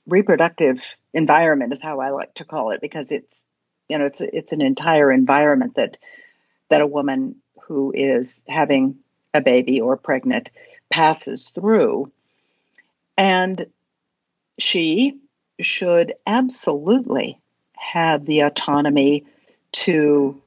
reproductive 0.07 0.83
environment 1.13 1.73
is 1.73 1.83
how 1.83 2.01
I 2.01 2.11
like 2.11 2.35
to 2.35 2.45
call 2.45 2.71
it 2.71 2.81
because 2.81 3.13
it's 3.13 3.45
you 3.89 3.99
know 3.99 4.07
it's 4.07 4.21
it's 4.21 4.53
an 4.53 4.63
entire 4.63 5.13
environment 5.13 5.77
that 5.77 5.99
that 6.71 6.81
a 6.81 6.87
woman 6.87 7.37
who 7.67 7.93
is 7.95 8.43
having 8.49 8.97
a 9.35 9.41
baby 9.41 9.81
or 9.81 9.97
pregnant 9.97 10.51
passes 10.91 11.51
through. 11.51 12.11
And 13.17 13.67
she 14.59 15.21
should 15.61 16.15
absolutely 16.27 17.39
have 17.75 18.25
the 18.25 18.41
autonomy 18.41 19.25
to 19.73 20.41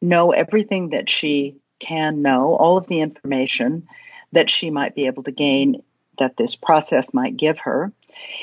know 0.00 0.32
everything 0.32 0.90
that 0.90 1.10
she 1.10 1.56
can 1.78 2.22
know, 2.22 2.54
all 2.54 2.76
of 2.76 2.86
the 2.86 3.00
information 3.00 3.88
that 4.32 4.50
she 4.50 4.70
might 4.70 4.94
be 4.94 5.06
able 5.06 5.22
to 5.24 5.32
gain 5.32 5.82
that 6.18 6.36
this 6.36 6.56
process 6.56 7.14
might 7.14 7.36
give 7.36 7.58
her 7.60 7.92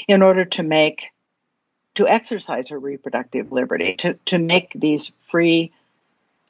in 0.08 0.22
order 0.22 0.46
to 0.46 0.64
make 0.64 1.08
to 1.96 2.08
exercise 2.08 2.70
her 2.70 2.80
reproductive 2.80 3.52
liberty 3.52 3.96
to, 3.96 4.14
to 4.26 4.38
make 4.38 4.72
these 4.76 5.12
free 5.28 5.72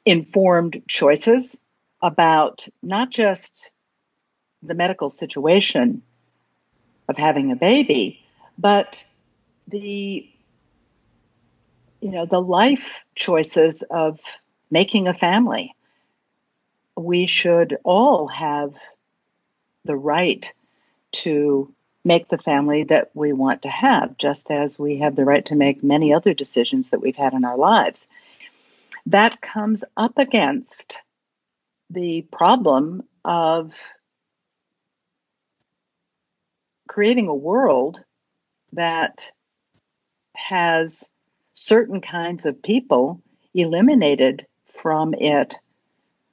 informed 0.04 0.82
choices 0.86 1.60
about 2.02 2.68
not 2.82 3.10
just 3.10 3.70
the 4.62 4.74
medical 4.74 5.10
situation 5.10 6.02
of 7.08 7.16
having 7.16 7.50
a 7.50 7.56
baby 7.56 8.20
but 8.58 9.04
the 9.68 10.28
you 12.00 12.10
know 12.10 12.26
the 12.26 12.40
life 12.40 13.04
choices 13.14 13.82
of 13.82 14.20
making 14.70 15.08
a 15.08 15.14
family. 15.14 15.74
We 16.96 17.26
should 17.26 17.78
all 17.84 18.26
have 18.28 18.74
the 19.88 19.96
right 19.96 20.52
to 21.10 21.74
make 22.04 22.28
the 22.28 22.38
family 22.38 22.84
that 22.84 23.10
we 23.14 23.32
want 23.32 23.62
to 23.62 23.68
have, 23.68 24.16
just 24.18 24.50
as 24.50 24.78
we 24.78 24.98
have 24.98 25.16
the 25.16 25.24
right 25.24 25.44
to 25.46 25.56
make 25.56 25.82
many 25.82 26.12
other 26.12 26.32
decisions 26.32 26.90
that 26.90 27.00
we've 27.00 27.16
had 27.16 27.32
in 27.32 27.44
our 27.44 27.58
lives. 27.58 28.06
That 29.06 29.40
comes 29.40 29.84
up 29.96 30.18
against 30.18 30.98
the 31.90 32.22
problem 32.30 33.02
of 33.24 33.74
creating 36.86 37.28
a 37.28 37.34
world 37.34 38.02
that 38.74 39.30
has 40.34 41.08
certain 41.54 42.00
kinds 42.00 42.46
of 42.46 42.62
people 42.62 43.20
eliminated 43.54 44.46
from 44.66 45.14
it 45.14 45.56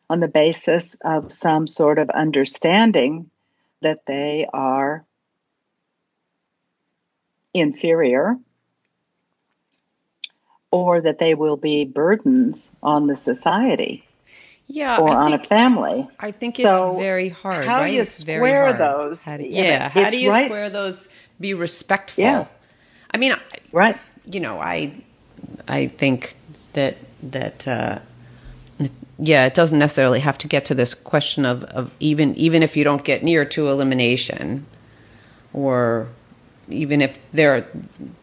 on 0.10 0.20
the 0.20 0.28
basis 0.28 0.96
of 1.04 1.34
some 1.34 1.65
sort 1.65 1.98
of 1.98 2.10
understanding 2.10 3.30
that 3.81 3.99
they 4.05 4.47
are 4.51 5.05
inferior 7.53 8.38
or 10.71 11.01
that 11.01 11.19
they 11.19 11.33
will 11.33 11.57
be 11.57 11.85
burdens 11.85 12.75
on 12.83 13.07
the 13.07 13.15
society 13.15 14.03
yeah, 14.67 14.97
or 14.97 15.09
on 15.09 15.33
a 15.33 15.43
family. 15.43 16.07
I 16.19 16.31
think 16.31 16.55
so 16.55 16.91
it's 16.91 16.99
very 16.99 17.29
hard. 17.29 17.67
How 17.67 17.79
right? 17.79 17.89
do 17.89 17.95
you 17.95 18.01
it's 18.01 18.11
square 18.11 18.77
those? 18.77 19.23
How 19.23 19.38
do, 19.38 19.43
yeah, 19.43 19.89
how 19.89 20.09
do 20.09 20.19
you 20.19 20.29
right. 20.29 20.45
square 20.45 20.69
those? 20.69 21.07
Be 21.39 21.53
respectful. 21.53 22.23
Yeah. 22.23 22.47
I 23.11 23.17
mean, 23.17 23.35
right. 23.71 23.97
You 24.25 24.39
know, 24.39 24.59
I, 24.59 24.91
I 25.67 25.88
think 25.88 26.33
that 26.73 26.97
that 27.21 27.67
uh, 27.67 27.99
yeah, 29.17 29.45
it 29.45 29.54
doesn't 29.54 29.80
necessarily 29.80 30.19
have 30.19 30.38
to 30.39 30.47
get 30.47 30.65
to 30.65 30.75
this 30.75 30.93
question 30.93 31.45
of, 31.45 31.63
of 31.65 31.91
even 31.99 32.36
even 32.36 32.62
if 32.63 32.75
you 32.75 32.84
don't 32.84 33.04
get 33.04 33.23
near 33.23 33.45
to 33.45 33.69
elimination, 33.69 34.65
or 35.54 36.10
even 36.69 37.01
if 37.01 37.17
there 37.32 37.56
are, 37.56 37.65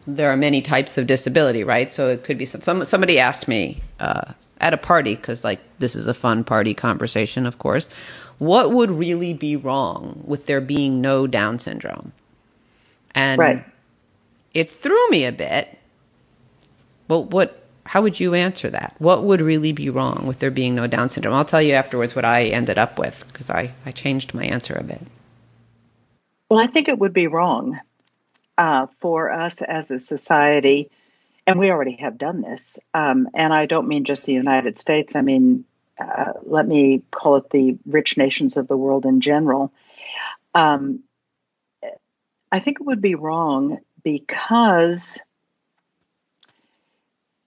there 0.05 0.31
are 0.31 0.37
many 0.37 0.61
types 0.61 0.97
of 0.97 1.07
disability, 1.07 1.63
right? 1.63 1.91
So 1.91 2.09
it 2.09 2.23
could 2.23 2.37
be 2.37 2.45
some 2.45 2.85
somebody 2.85 3.17
asked 3.17 3.47
me 3.47 3.81
uh, 3.99 4.33
at 4.61 4.73
a 4.73 4.77
party 4.77 5.15
because 5.15 5.43
like 5.43 5.59
this 5.79 5.95
is 5.95 6.07
a 6.07 6.13
fun 6.13 6.43
party 6.43 6.73
conversation, 6.73 7.45
of 7.45 7.57
course. 7.57 7.89
What 8.37 8.71
would 8.71 8.91
really 8.91 9.33
be 9.33 9.55
wrong 9.55 10.21
with 10.25 10.45
there 10.45 10.61
being 10.61 11.01
no 11.01 11.27
Down 11.27 11.59
syndrome? 11.59 12.11
And 13.15 13.39
right. 13.39 13.65
it 14.53 14.69
threw 14.69 15.09
me 15.09 15.25
a 15.25 15.31
bit. 15.31 15.77
But 17.07 17.31
what 17.31 17.62
how 17.85 18.01
would 18.01 18.19
you 18.19 18.33
answer 18.33 18.69
that? 18.69 18.95
What 18.99 19.23
would 19.23 19.41
really 19.41 19.71
be 19.71 19.89
wrong 19.89 20.25
with 20.25 20.39
there 20.39 20.51
being 20.51 20.75
no 20.75 20.87
Down 20.87 21.09
syndrome? 21.09 21.35
I'll 21.35 21.45
tell 21.45 21.61
you 21.61 21.73
afterwards 21.73 22.15
what 22.15 22.25
I 22.25 22.45
ended 22.45 22.77
up 22.77 22.97
with 22.97 23.25
because 23.27 23.49
I, 23.49 23.73
I 23.85 23.91
changed 23.91 24.33
my 24.33 24.43
answer 24.43 24.73
a 24.75 24.83
bit. 24.83 25.01
Well, 26.49 26.59
I 26.59 26.67
think 26.67 26.87
it 26.87 26.97
would 26.97 27.13
be 27.13 27.27
wrong 27.27 27.79
uh, 28.57 28.87
for 28.99 29.31
us 29.31 29.61
as 29.61 29.91
a 29.91 29.99
society 29.99 30.89
and 31.45 31.59
we 31.59 31.71
already 31.71 31.97
have 31.97 32.17
done 32.17 32.41
this. 32.41 32.79
Um, 32.93 33.29
and 33.33 33.53
I 33.53 33.65
don't 33.65 33.87
mean 33.87 34.05
just 34.05 34.23
the 34.23 34.33
United 34.33 34.77
States. 34.77 35.15
I 35.15 35.21
mean, 35.21 35.65
uh, 35.99 36.33
let 36.43 36.67
me 36.67 37.03
call 37.11 37.35
it 37.35 37.49
the 37.49 37.77
rich 37.85 38.17
nations 38.17 38.57
of 38.57 38.67
the 38.67 38.77
world 38.77 39.05
in 39.05 39.21
general. 39.21 39.73
Um, 40.55 41.03
I 42.51 42.59
think 42.59 42.79
it 42.79 42.85
would 42.85 43.01
be 43.01 43.15
wrong 43.15 43.79
because 44.03 45.19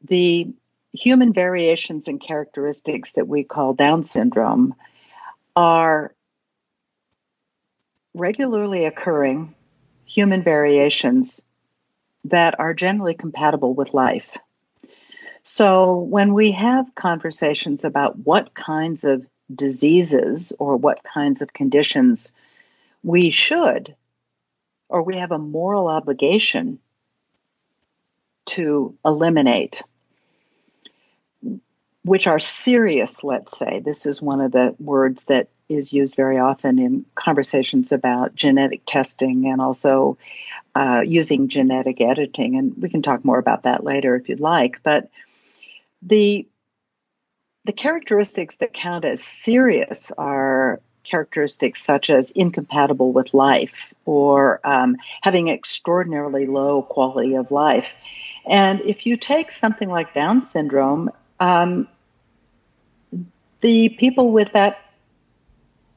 the 0.06 0.52
human 0.92 1.32
variations 1.32 2.08
and 2.08 2.20
characteristics 2.20 3.12
that 3.12 3.28
we 3.28 3.44
call 3.44 3.74
Down 3.74 4.02
syndrome 4.02 4.74
are 5.54 6.14
regularly 8.14 8.84
occurring 8.84 9.54
human 10.04 10.42
variations 10.42 11.40
that 12.24 12.58
are 12.58 12.74
generally 12.74 13.14
compatible 13.14 13.74
with 13.74 13.94
life. 13.94 14.36
So, 15.42 15.98
when 15.98 16.34
we 16.34 16.52
have 16.52 16.94
conversations 16.94 17.84
about 17.84 18.18
what 18.18 18.54
kinds 18.54 19.04
of 19.04 19.24
diseases 19.54 20.52
or 20.58 20.76
what 20.76 21.04
kinds 21.04 21.40
of 21.40 21.52
conditions 21.52 22.32
we 23.04 23.30
should 23.30 23.94
or 24.88 25.02
we 25.02 25.16
have 25.18 25.30
a 25.30 25.38
moral 25.38 25.86
obligation 25.88 26.80
to 28.46 28.96
eliminate, 29.04 29.82
which 32.06 32.28
are 32.28 32.38
serious, 32.38 33.24
let's 33.24 33.58
say. 33.58 33.80
This 33.84 34.06
is 34.06 34.22
one 34.22 34.40
of 34.40 34.52
the 34.52 34.76
words 34.78 35.24
that 35.24 35.48
is 35.68 35.92
used 35.92 36.14
very 36.14 36.38
often 36.38 36.78
in 36.78 37.04
conversations 37.16 37.90
about 37.90 38.36
genetic 38.36 38.82
testing 38.86 39.48
and 39.48 39.60
also 39.60 40.16
uh, 40.76 41.02
using 41.04 41.48
genetic 41.48 42.00
editing. 42.00 42.56
And 42.56 42.80
we 42.80 42.88
can 42.88 43.02
talk 43.02 43.24
more 43.24 43.38
about 43.38 43.64
that 43.64 43.82
later 43.82 44.14
if 44.14 44.28
you'd 44.28 44.38
like. 44.38 44.82
But 44.84 45.10
the 46.00 46.46
the 47.64 47.72
characteristics 47.72 48.56
that 48.56 48.72
count 48.72 49.04
as 49.04 49.20
serious 49.20 50.12
are 50.16 50.80
characteristics 51.02 51.82
such 51.82 52.08
as 52.10 52.30
incompatible 52.30 53.12
with 53.12 53.34
life 53.34 53.92
or 54.04 54.60
um, 54.62 54.96
having 55.22 55.48
extraordinarily 55.48 56.46
low 56.46 56.82
quality 56.82 57.34
of 57.34 57.50
life. 57.50 57.92
And 58.48 58.80
if 58.82 59.06
you 59.06 59.16
take 59.16 59.50
something 59.50 59.88
like 59.88 60.14
Down 60.14 60.40
syndrome, 60.40 61.10
um, 61.40 61.88
the 63.60 63.90
people 63.90 64.32
with 64.32 64.52
that 64.52 64.78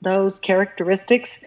those 0.01 0.39
characteristics 0.39 1.43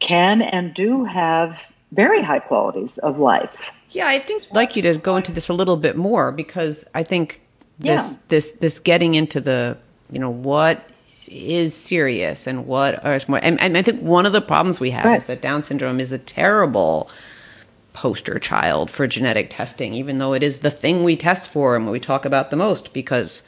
can 0.00 0.42
and 0.42 0.74
do 0.74 1.04
have 1.04 1.62
very 1.92 2.22
high 2.22 2.40
qualities 2.40 2.98
of 2.98 3.18
life. 3.18 3.70
Yeah, 3.90 4.08
I 4.08 4.18
think 4.18 4.42
I'd 4.50 4.54
like 4.54 4.76
you 4.76 4.82
to 4.82 4.98
go 4.98 5.16
into 5.16 5.32
this 5.32 5.48
a 5.48 5.54
little 5.54 5.76
bit 5.76 5.96
more 5.96 6.32
because 6.32 6.84
I 6.94 7.02
think 7.02 7.40
this 7.78 8.12
yeah. 8.12 8.18
this 8.28 8.52
this 8.52 8.78
getting 8.78 9.14
into 9.14 9.40
the 9.40 9.78
you 10.10 10.18
know 10.18 10.30
what 10.30 10.88
is 11.26 11.74
serious 11.74 12.46
and 12.46 12.66
what 12.66 13.04
are 13.04 13.18
more 13.26 13.40
and, 13.42 13.60
and 13.60 13.76
I 13.76 13.82
think 13.82 14.00
one 14.00 14.26
of 14.26 14.32
the 14.32 14.40
problems 14.40 14.78
we 14.78 14.90
have 14.90 15.04
right. 15.04 15.18
is 15.18 15.26
that 15.26 15.40
Down 15.40 15.64
syndrome 15.64 15.98
is 15.98 16.12
a 16.12 16.18
terrible 16.18 17.10
poster 17.92 18.38
child 18.38 18.90
for 18.90 19.06
genetic 19.06 19.48
testing, 19.50 19.94
even 19.94 20.18
though 20.18 20.34
it 20.34 20.42
is 20.42 20.58
the 20.60 20.70
thing 20.70 21.02
we 21.02 21.16
test 21.16 21.48
for 21.48 21.74
and 21.74 21.90
we 21.90 21.98
talk 21.98 22.24
about 22.24 22.50
the 22.50 22.56
most 22.56 22.92
because 22.92 23.42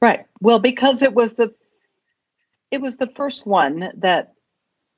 Right. 0.00 0.26
Well, 0.40 0.58
because 0.58 1.02
it 1.02 1.14
was 1.14 1.34
the 1.34 1.54
it 2.70 2.80
was 2.80 2.96
the 2.96 3.08
first 3.08 3.46
one 3.46 3.90
that 3.96 4.34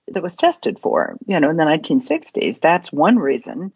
that 0.08 0.22
was 0.22 0.36
tested 0.36 0.78
for, 0.80 1.16
you 1.26 1.38
know, 1.38 1.50
in 1.50 1.56
the 1.56 1.64
1960s. 1.64 2.60
That's 2.60 2.92
one 2.92 3.18
reason 3.18 3.72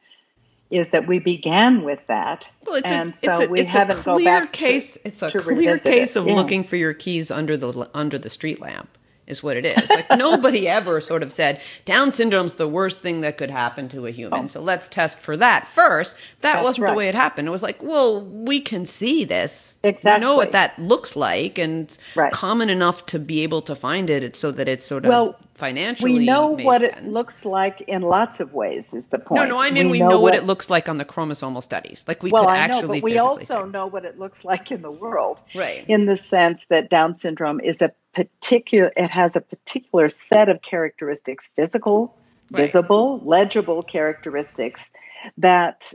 is 0.71 0.89
that 0.89 1.07
we 1.07 1.21
began 1.21 1.83
with 1.83 2.01
that, 2.09 2.49
well, 2.67 2.75
it's 2.77 2.91
and 2.91 3.11
a, 3.11 3.13
so 3.13 3.31
it's 3.31 3.41
a, 3.47 3.49
we 3.49 3.61
it's 3.61 3.73
haven't 3.73 4.01
a 4.01 4.03
clear 4.03 4.47
case. 4.47 4.95
To, 4.95 5.07
it's 5.07 5.23
a 5.23 5.31
clear 5.31 5.79
case 5.79 6.17
of 6.17 6.27
looking 6.27 6.65
for 6.65 6.77
your 6.77 6.95
keys 6.95 7.31
under 7.31 7.57
the 7.57 7.89
under 7.95 8.19
the 8.19 8.31
street 8.31 8.61
lamp 8.61 8.99
is 9.27 9.43
what 9.43 9.57
it 9.57 9.65
is. 9.65 9.89
Like 9.91 10.11
nobody 10.11 10.69
ever 10.69 11.01
sort 11.01 11.23
of 11.23 11.33
said 11.33 11.61
Down 11.85 12.13
syndrome's 12.13 12.55
the 12.55 12.69
worst 12.69 13.01
thing 13.01 13.21
that 13.23 13.37
could 13.37 13.51
happen 13.51 13.89
to 13.91 14.07
a 14.07 14.11
human. 14.11 14.45
Oh. 14.45 14.47
So 14.47 14.61
let's 14.61 14.89
test 14.89 15.19
for 15.19 15.37
that 15.37 15.67
first. 15.69 16.15
That 16.41 16.55
That's 16.55 16.65
wasn't 16.65 16.85
right. 16.85 16.91
the 16.91 16.97
way 16.97 17.09
it 17.09 17.15
happened. 17.15 17.49
It 17.49 17.51
was 17.51 17.63
like, 17.63 17.83
well, 17.83 18.23
we 18.23 18.61
can 18.61 18.87
see 18.87 19.25
this. 19.25 19.79
Exactly. 19.83 20.21
We 20.21 20.31
know 20.31 20.37
what 20.37 20.53
that 20.53 20.79
looks 20.79 21.17
like 21.17 21.59
and 21.59 21.97
right. 22.15 22.33
common 22.33 22.71
enough 22.71 23.07
to 23.07 23.19
be 23.19 23.43
able 23.43 23.63
to 23.63 23.75
find 23.75 24.11
it 24.11 24.37
so 24.37 24.51
that 24.51 24.69
it's 24.69 24.87
sort 24.87 25.05
of 25.05 25.09
well, 25.09 25.39
financially 25.55 26.13
we 26.13 26.27
know 26.27 26.49
what 26.49 26.81
sense. 26.81 26.97
it 26.97 27.05
looks 27.05 27.45
like 27.45 27.81
in 27.83 28.03
lots 28.03 28.41
of 28.41 28.53
ways 28.53 28.93
is 28.93 29.07
the 29.07 29.19
point 29.19 29.41
no 29.43 29.49
no 29.49 29.59
i 29.59 29.71
mean 29.71 29.87
we, 29.87 29.93
we 29.93 29.99
know, 30.01 30.11
know, 30.11 30.21
what, 30.21 30.35
it 30.35 30.45
looks 30.45 30.69
like 30.69 30.89
on 30.89 30.99
the 30.99 31.05
chromosomal 31.05 31.63
studies 31.63 32.05
like 32.09 32.23
we 32.23 32.31
well, 32.31 32.45
could 32.45 32.51
I 32.51 32.57
actually 32.59 32.99
know, 32.99 33.03
but 33.03 33.03
we 33.03 33.19
also 33.19 33.65
say. 33.65 33.71
know 33.71 33.87
what 33.87 34.05
it 34.05 34.19
looks 34.19 34.45
like 34.45 34.73
in 34.73 34.83
the 34.83 34.91
world 34.91 35.43
right 35.55 35.89
in 35.89 36.07
the 36.07 36.17
sense 36.17 36.67
that 36.67 36.91
down 36.91 37.15
syndrome 37.15 37.61
is 37.61 37.83
a 37.83 37.93
particular 38.13 38.93
it 38.97 39.11
has 39.11 39.37
a 39.37 39.41
particular 39.41 40.09
set 40.09 40.49
of 40.49 40.61
characteristics 40.61 41.49
physical 41.55 42.17
right. 42.51 42.63
visible 42.63 43.21
legible 43.25 43.83
characteristics 43.83 44.93
that 45.39 45.93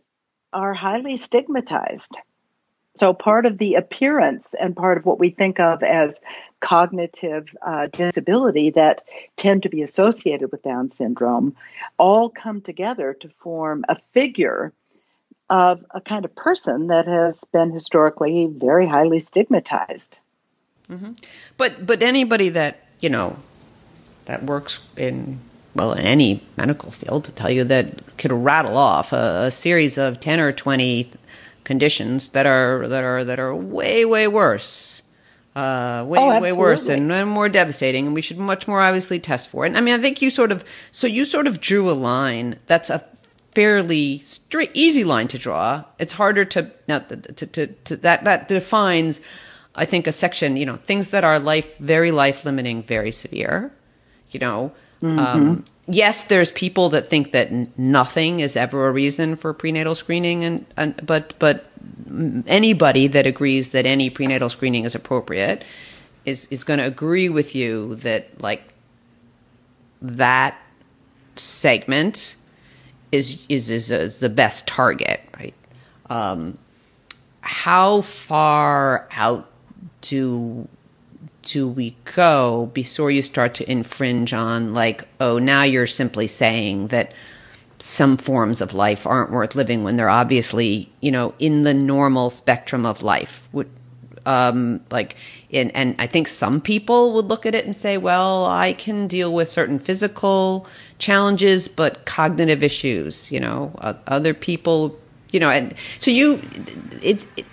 are 0.54 0.74
highly 0.74 1.18
stigmatized 1.18 2.18
so, 2.96 3.14
part 3.14 3.46
of 3.46 3.58
the 3.58 3.76
appearance 3.76 4.54
and 4.60 4.76
part 4.76 4.98
of 4.98 5.06
what 5.06 5.20
we 5.20 5.30
think 5.30 5.60
of 5.60 5.84
as 5.84 6.20
cognitive 6.60 7.56
uh, 7.66 7.88
disability 7.88 8.72
that 8.72 9.06
tend 9.38 9.64
to 9.64 9.70
be 9.70 9.82
associated 9.82 10.52
with 10.52 10.64
Down 10.64 10.90
syndrome 10.90 11.56
all 11.98 12.30
come 12.30 12.62
together 12.62 13.14
to 13.22 13.30
form 13.40 13.86
a 13.88 13.98
figure 14.14 14.74
of 15.50 15.84
a 15.92 16.02
kind 16.02 16.26
of 16.26 16.36
person 16.36 16.88
that 16.88 17.08
has 17.08 17.44
been 17.46 17.72
historically 17.72 18.48
very 18.52 18.88
highly 18.88 19.20
stigmatized. 19.20 20.18
Mm-hmm. 20.90 21.14
But 21.58 21.86
but 21.86 22.02
anybody 22.02 22.50
that 22.50 22.88
you 23.00 23.10
know 23.10 23.38
that 24.26 24.44
works 24.44 24.80
in 24.98 25.40
well 25.76 25.94
in 25.94 26.04
any 26.04 26.44
medical 26.58 26.92
field 26.92 27.26
to 27.26 27.32
tell 27.32 27.50
you 27.50 27.64
that 27.66 28.18
could 28.18 28.32
rattle 28.32 28.78
off 28.78 29.14
a, 29.14 29.46
a 29.46 29.52
series 29.52 29.98
of 29.98 30.20
ten 30.20 30.40
or 30.40 30.52
twenty 30.52 31.10
conditions 31.70 32.30
that 32.30 32.48
are 32.48 32.88
that 32.88 33.04
are 33.04 33.24
that 33.24 33.40
are 33.40 33.56
way 33.56 34.04
way 34.04 34.28
worse 34.28 35.04
uh, 35.56 36.04
way 36.08 36.18
oh, 36.18 36.40
way 36.40 36.52
worse 36.52 36.90
and, 36.90 37.12
and, 37.12 37.30
more 37.30 37.48
devastating, 37.48 38.08
and 38.08 38.16
we 38.16 38.22
should 38.22 38.40
much 38.40 38.68
more 38.68 38.82
obviously 38.82 39.20
test 39.20 39.50
for 39.50 39.66
it. 39.66 39.70
And 39.70 39.78
I 39.78 39.82
mean, 39.82 39.94
I 39.94 40.02
think 40.02 40.20
you 40.20 40.32
sort 40.32 40.52
of 40.52 40.64
so 40.92 41.06
you 41.06 41.26
sort 41.26 41.46
of 41.46 41.62
drew 41.62 41.92
a 41.92 41.94
line 41.94 42.58
that's 42.66 42.90
a 42.90 43.06
fairly 43.54 44.18
straight, 44.20 44.72
easy 44.74 45.04
line 45.04 45.28
to 45.28 45.38
draw. 45.38 45.84
It's 46.00 46.14
harder 46.14 46.44
to 46.46 46.72
now 46.88 47.00
to, 47.00 47.46
to, 47.46 47.68
to, 47.68 47.96
that 47.98 48.24
that 48.24 48.48
defines, 48.48 49.22
I 49.76 49.86
think, 49.86 50.08
a 50.08 50.12
section. 50.12 50.58
You 50.58 50.66
know, 50.66 50.78
things 50.78 51.12
that 51.12 51.24
are 51.24 51.38
life 51.38 51.78
very 51.78 52.10
life 52.10 52.46
limiting, 52.46 52.82
very 52.82 53.12
severe. 53.12 53.72
You 54.32 54.40
know, 54.40 54.72
mm-hmm. 55.04 55.20
um, 55.20 55.66
yes, 55.90 56.24
there's 56.24 56.52
people 56.52 56.90
that 56.90 57.08
think 57.08 57.32
that 57.32 57.78
nothing 57.78 58.40
is 58.40 58.56
ever 58.56 58.88
a 58.88 58.92
reason 58.92 59.36
for 59.36 59.54
prenatal 59.54 59.96
screening, 59.96 60.44
and, 60.44 60.66
and 60.78 61.06
but 61.06 61.34
but 61.40 61.66
anybody 62.48 63.08
that 63.08 63.26
agrees 63.26 63.72
that 63.72 63.86
any 63.86 64.10
prenatal 64.10 64.50
screening 64.50 64.86
is 64.86 64.96
appropriate 64.96 65.64
is 66.26 66.48
is 66.52 66.64
going 66.64 66.80
to 66.80 66.86
agree 66.86 67.30
with 67.30 67.56
you 67.56 67.96
that 67.96 68.42
like 68.42 68.64
that 70.02 70.58
segment 71.36 72.36
is 73.12 73.46
is 73.50 73.70
is, 73.70 73.92
is 73.92 74.20
the 74.20 74.30
best 74.30 74.68
target, 74.68 75.22
right? 75.38 75.56
Um, 76.10 76.56
how 77.42 78.02
far 78.02 79.08
out 79.12 79.50
do 80.02 80.68
do 81.42 81.68
we 81.68 81.96
go 82.16 82.70
before 82.74 83.12
you 83.12 83.22
start 83.22 83.54
to 83.56 83.72
infringe 83.72 84.34
on 84.34 84.74
like 84.74 85.08
oh 85.20 85.40
now 85.40 85.64
you're 85.64 85.88
simply 85.88 86.28
saying 86.28 86.88
that 86.88 87.14
some 87.80 88.18
forms 88.18 88.60
of 88.60 88.74
life 88.74 89.08
aren't 89.08 89.32
worth 89.32 89.56
living 89.56 89.84
when 89.84 89.96
they're 89.96 90.10
obviously 90.10 90.92
you 91.00 91.12
know 91.12 91.34
in 91.40 91.64
the 91.64 91.74
normal 91.74 92.30
spectrum 92.30 92.86
of 92.86 93.02
life? 93.02 93.48
Would 93.54 93.70
um 94.26 94.82
like 94.92 95.16
in, 95.50 95.72
and 95.72 95.96
i 95.98 96.06
think 96.06 96.28
some 96.28 96.60
people 96.60 97.14
would 97.14 97.26
look 97.26 97.46
at 97.46 97.56
it 97.56 97.66
and 97.66 97.76
say 97.76 97.98
well 97.98 98.46
i 98.46 98.74
can 98.74 99.08
deal 99.08 99.34
with 99.34 99.50
certain 99.50 99.80
physical 99.80 100.68
challenges 100.98 101.70
but 101.70 102.06
cognitive 102.06 102.62
issues 102.62 103.32
you 103.32 103.40
know 103.40 103.72
uh, 103.80 103.94
other 104.08 104.34
people 104.34 105.00
you 105.32 105.40
know 105.40 105.50
and 105.50 105.74
so 106.00 106.12
you 106.12 106.42
it's 107.02 107.28
it, 107.38 107.46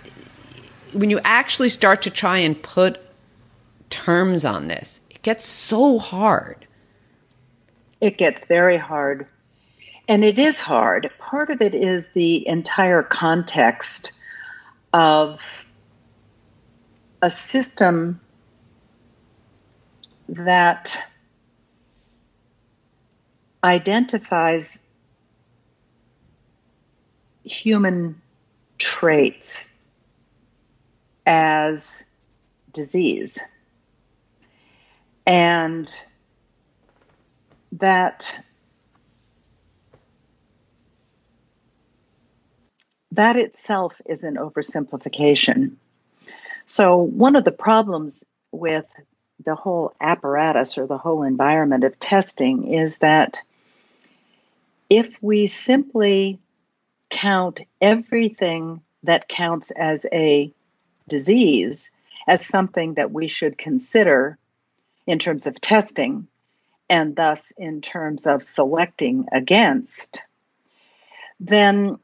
when 0.93 1.09
you 1.09 1.19
actually 1.23 1.69
start 1.69 2.01
to 2.01 2.09
try 2.09 2.37
and 2.37 2.61
put 2.61 2.99
terms 3.89 4.45
on 4.45 4.67
this. 4.67 5.01
It 5.09 5.21
gets 5.21 5.45
so 5.45 5.97
hard. 5.97 6.67
It 8.01 8.17
gets 8.17 8.45
very 8.45 8.77
hard. 8.77 9.27
And 10.07 10.23
it 10.23 10.39
is 10.39 10.59
hard. 10.59 11.11
Part 11.19 11.49
of 11.49 11.61
it 11.61 11.73
is 11.73 12.07
the 12.13 12.47
entire 12.47 13.03
context 13.03 14.11
of 14.93 15.41
a 17.21 17.29
system 17.29 18.21
that 20.29 21.03
identifies 23.63 24.85
human 27.43 28.21
traits 28.77 29.73
as 31.25 32.05
disease. 32.73 33.39
And 35.27 35.93
that 37.73 38.33
that 43.11 43.35
itself 43.35 43.99
is 44.05 44.23
an 44.23 44.35
oversimplification. 44.35 45.73
So, 46.65 46.97
one 46.97 47.35
of 47.35 47.43
the 47.43 47.51
problems 47.51 48.23
with 48.51 48.85
the 49.43 49.55
whole 49.55 49.93
apparatus 49.99 50.77
or 50.77 50.87
the 50.87 50.97
whole 50.97 51.23
environment 51.23 51.83
of 51.83 51.99
testing 51.99 52.73
is 52.73 52.99
that 52.99 53.41
if 54.89 55.21
we 55.21 55.47
simply 55.47 56.39
count 57.09 57.61
everything 57.81 58.81
that 59.03 59.27
counts 59.27 59.71
as 59.71 60.05
a 60.13 60.53
disease 61.09 61.91
as 62.27 62.45
something 62.45 62.95
that 62.95 63.11
we 63.11 63.27
should 63.27 63.57
consider 63.57 64.37
in 65.07 65.19
terms 65.19 65.47
of 65.47 65.59
testing 65.59 66.27
and 66.89 67.15
thus 67.15 67.51
in 67.57 67.81
terms 67.81 68.27
of 68.27 68.43
selecting 68.43 69.25
against, 69.31 70.21
then 71.39 71.97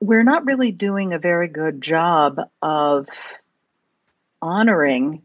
we're 0.00 0.24
not 0.24 0.44
really 0.44 0.72
doing 0.72 1.12
a 1.12 1.18
very 1.18 1.48
good 1.48 1.80
job 1.80 2.40
of 2.60 3.08
honoring 4.42 5.22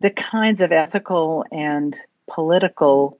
the 0.00 0.10
kinds 0.10 0.60
of 0.60 0.72
ethical 0.72 1.44
and 1.52 1.96
political 2.28 3.18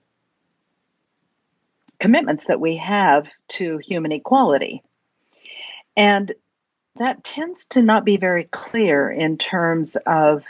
commitments 1.99 2.47
that 2.47 2.59
we 2.59 2.77
have 2.77 3.29
to 3.47 3.77
human 3.77 4.11
equality. 4.11 4.81
And 5.97 6.33
that 6.95 7.23
tends 7.23 7.65
to 7.65 7.81
not 7.81 8.05
be 8.05 8.17
very 8.17 8.45
clear 8.45 9.09
in 9.09 9.37
terms 9.37 9.97
of 10.05 10.45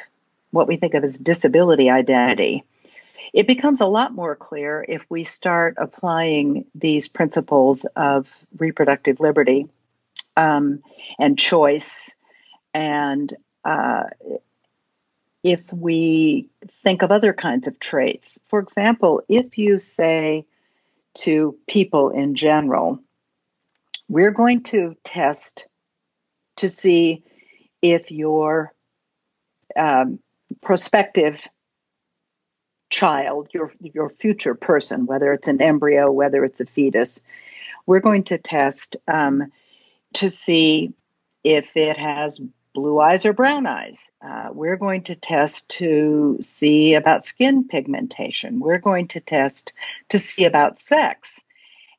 what 0.52 0.68
we 0.68 0.78
think 0.78 0.94
of 0.94 1.04
as 1.04 1.18
disability 1.18 1.90
identity. 1.90 2.64
It 3.34 3.48
becomes 3.48 3.82
a 3.82 3.86
lot 3.86 4.14
more 4.14 4.36
clear 4.36 4.84
if 4.88 5.06
we 5.10 5.24
start 5.24 5.76
applying 5.78 6.66
these 6.74 7.08
principles 7.08 7.86
of 7.96 8.28
reproductive 8.58 9.20
liberty 9.20 9.68
um, 10.36 10.82
and 11.20 11.38
choice, 11.38 12.16
and 12.74 13.32
uh, 13.64 14.04
if 15.44 15.72
we 15.72 16.50
think 16.68 17.02
of 17.02 17.12
other 17.12 17.34
kinds 17.34 17.68
of 17.68 17.80
traits. 17.80 18.40
For 18.48 18.60
example, 18.60 19.22
if 19.30 19.58
you 19.58 19.78
say 19.78 20.46
to 21.16 21.58
people 21.68 22.10
in 22.10 22.36
general, 22.36 23.00
we're 24.08 24.32
going 24.32 24.64
to 24.64 24.96
test 25.04 25.68
to 26.58 26.68
see 26.68 27.24
if 27.82 28.12
your 28.12 28.74
um, 29.76 30.20
prospective 30.62 31.48
child, 32.90 33.50
your 33.54 33.72
your 33.80 34.10
future 34.10 34.56
person, 34.56 35.06
whether 35.06 35.32
it's 35.34 35.48
an 35.48 35.62
embryo, 35.62 36.12
whether 36.12 36.44
it's 36.44 36.60
a 36.60 36.66
fetus, 36.66 37.22
we're 37.86 38.00
going 38.00 38.24
to 38.24 38.38
test 38.38 38.98
um, 39.08 39.52
to 40.14 40.30
see 40.30 40.94
if 41.44 41.76
it 41.76 41.98
has 41.98 42.40
blue 42.74 43.00
eyes 43.00 43.26
or 43.26 43.34
brown 43.34 43.66
eyes. 43.66 44.10
Uh, 44.22 44.50
we're 44.52 44.78
going 44.78 45.04
to 45.04 45.16
test 45.16 45.68
to 45.70 46.38
see 46.42 46.94
about 46.94 47.24
skin 47.24 47.68
pigmentation. 47.68 48.60
We're 48.60 48.78
going 48.78 49.08
to 49.10 49.20
test 49.20 49.74
to 50.10 50.20
see 50.20 50.46
about 50.46 50.78
sex. 50.78 51.44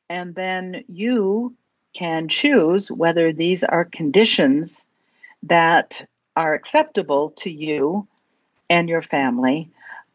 And 0.09 0.33
then 0.35 0.83
you 0.87 1.55
can 1.93 2.29
choose 2.29 2.89
whether 2.89 3.33
these 3.33 3.63
are 3.63 3.85
conditions 3.85 4.85
that 5.43 6.07
are 6.35 6.53
acceptable 6.53 7.31
to 7.37 7.51
you 7.51 8.07
and 8.71 8.87
your 8.87 9.01
family 9.01 9.69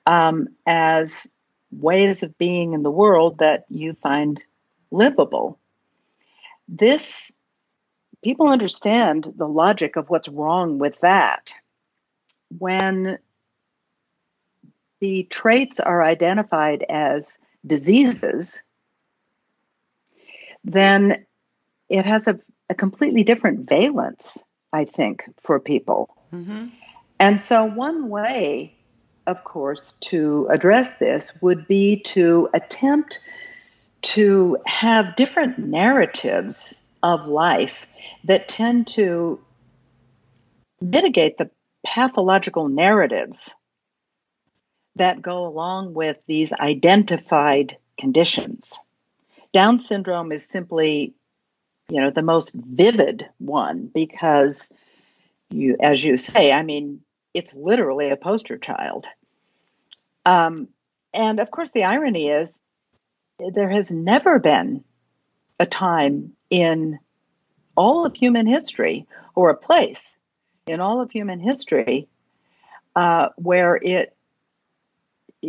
um, 0.06 0.48
as 0.66 1.28
ways 1.70 2.22
of 2.22 2.38
being 2.38 2.72
in 2.72 2.82
the 2.82 2.90
world 2.90 3.38
that 3.38 3.66
you 3.68 3.92
find 3.92 4.42
livable. 4.90 5.58
This, 6.66 7.34
people 8.24 8.48
understand 8.48 9.30
the 9.36 9.46
logic 9.46 9.96
of 9.96 10.08
what's 10.08 10.28
wrong 10.28 10.78
with 10.78 10.98
that. 11.00 11.52
When 12.56 13.18
the 15.00 15.24
traits 15.24 15.78
are 15.78 16.02
identified 16.02 16.82
as 16.88 17.36
diseases, 17.66 18.62
then 20.64 21.26
it 21.90 22.06
has 22.06 22.26
a, 22.26 22.40
a 22.70 22.74
completely 22.74 23.22
different 23.22 23.68
valence, 23.68 24.42
I 24.72 24.86
think, 24.86 25.24
for 25.42 25.60
people. 25.60 26.08
Mm-hmm. 26.32 26.68
And 27.18 27.40
so, 27.40 27.64
one 27.64 28.08
way, 28.08 28.74
of 29.26 29.44
course, 29.44 29.92
to 30.02 30.46
address 30.50 30.98
this 30.98 31.40
would 31.40 31.66
be 31.66 32.00
to 32.00 32.48
attempt 32.52 33.20
to 34.02 34.58
have 34.66 35.16
different 35.16 35.58
narratives 35.58 36.86
of 37.02 37.26
life 37.28 37.86
that 38.24 38.48
tend 38.48 38.86
to 38.88 39.40
mitigate 40.80 41.38
the 41.38 41.50
pathological 41.84 42.68
narratives 42.68 43.54
that 44.96 45.22
go 45.22 45.46
along 45.46 45.94
with 45.94 46.22
these 46.26 46.52
identified 46.52 47.76
conditions. 47.98 48.78
Down 49.52 49.78
syndrome 49.78 50.32
is 50.32 50.46
simply 50.46 51.14
you 51.88 52.00
know 52.00 52.10
the 52.10 52.22
most 52.22 52.52
vivid 52.54 53.26
one 53.38 53.90
because 53.92 54.72
you 55.50 55.76
as 55.80 56.02
you 56.02 56.16
say 56.16 56.52
i 56.52 56.62
mean 56.62 57.00
it's 57.36 57.54
literally 57.54 58.10
a 58.10 58.16
poster 58.16 58.58
child 58.58 59.06
um, 60.24 60.68
and 61.12 61.38
of 61.40 61.50
course 61.50 61.70
the 61.72 61.84
irony 61.84 62.28
is 62.28 62.58
there 63.54 63.70
has 63.70 63.90
never 63.90 64.38
been 64.38 64.82
a 65.58 65.66
time 65.66 66.32
in 66.50 66.98
all 67.76 68.06
of 68.06 68.14
human 68.14 68.46
history 68.46 69.06
or 69.34 69.50
a 69.50 69.56
place 69.56 70.16
in 70.66 70.80
all 70.80 71.00
of 71.00 71.10
human 71.10 71.38
history 71.38 72.08
uh, 72.94 73.28
where 73.36 73.76
it 73.76 74.16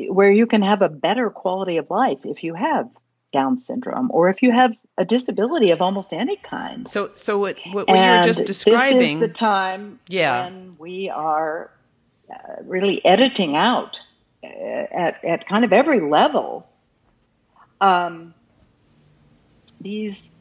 where 0.10 0.32
you 0.32 0.46
can 0.46 0.62
have 0.62 0.82
a 0.82 0.90
better 0.90 1.30
quality 1.30 1.78
of 1.78 1.90
life 1.90 2.20
if 2.26 2.44
you 2.44 2.54
have 2.54 2.90
down 3.32 3.58
syndrome 3.58 4.10
or 4.12 4.30
if 4.30 4.42
you 4.42 4.52
have 4.52 4.74
a 4.98 5.06
disability 5.06 5.72
of 5.72 5.82
almost 5.82 6.14
any 6.14 6.38
kind. 6.38 6.88
So, 6.88 7.12
so 7.14 7.38
what, 7.38 7.58
what, 7.72 7.88
what 7.88 7.96
you're 7.96 8.24
just 8.24 8.46
describing. 8.46 9.00
This 9.00 9.12
is 9.12 9.20
the 9.20 9.28
time 9.30 10.00
yeah. 10.08 10.46
when 10.46 10.76
we 10.78 11.10
are 11.10 11.72
uh, 12.34 12.62
really 12.64 13.04
editing 13.06 13.56
out 13.56 14.02
uh, 14.44 14.48
at, 14.48 15.24
at 15.24 15.48
kind 15.48 15.64
of 15.66 15.74
every 15.74 16.00
level 16.00 16.68
um, 17.82 18.34
these 19.82 20.32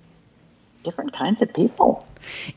different 0.84 1.12
kinds 1.12 1.42
of 1.42 1.52
people. 1.52 2.06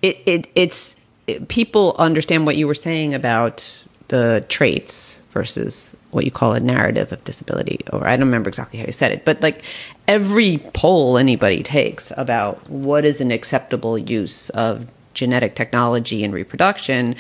It, 0.02 0.20
it, 0.26 0.48
it's 0.56 0.96
it, 1.28 1.48
people 1.48 1.96
understand 2.00 2.46
what 2.46 2.58
you 2.58 2.68
were 2.68 2.74
saying 2.74 3.14
about 3.14 3.84
the 4.08 4.44
traits 4.50 5.22
versus 5.30 5.96
what 6.12 6.26
you 6.26 6.32
call 6.32 6.54
a 6.54 6.60
narrative 6.60 7.12
of 7.12 7.24
disability 7.24 7.80
or 7.94 8.08
i 8.08 8.18
don't 8.18 8.26
remember 8.26 8.50
exactly 8.50 8.80
how 8.80 8.86
you 8.86 8.92
said 8.92 9.12
it 9.12 9.24
but 9.26 9.40
like 9.44 9.64
every 10.08 10.58
poll 10.74 11.20
anybody 11.20 11.62
takes 11.62 12.12
about 12.18 12.68
what 12.68 13.06
is 13.06 13.22
an 13.22 13.30
acceptable 13.30 13.96
use 13.96 14.50
of 14.52 14.88
genetic 15.14 15.56
technology 15.56 16.24
in 16.24 16.32
reproduction 16.32 17.16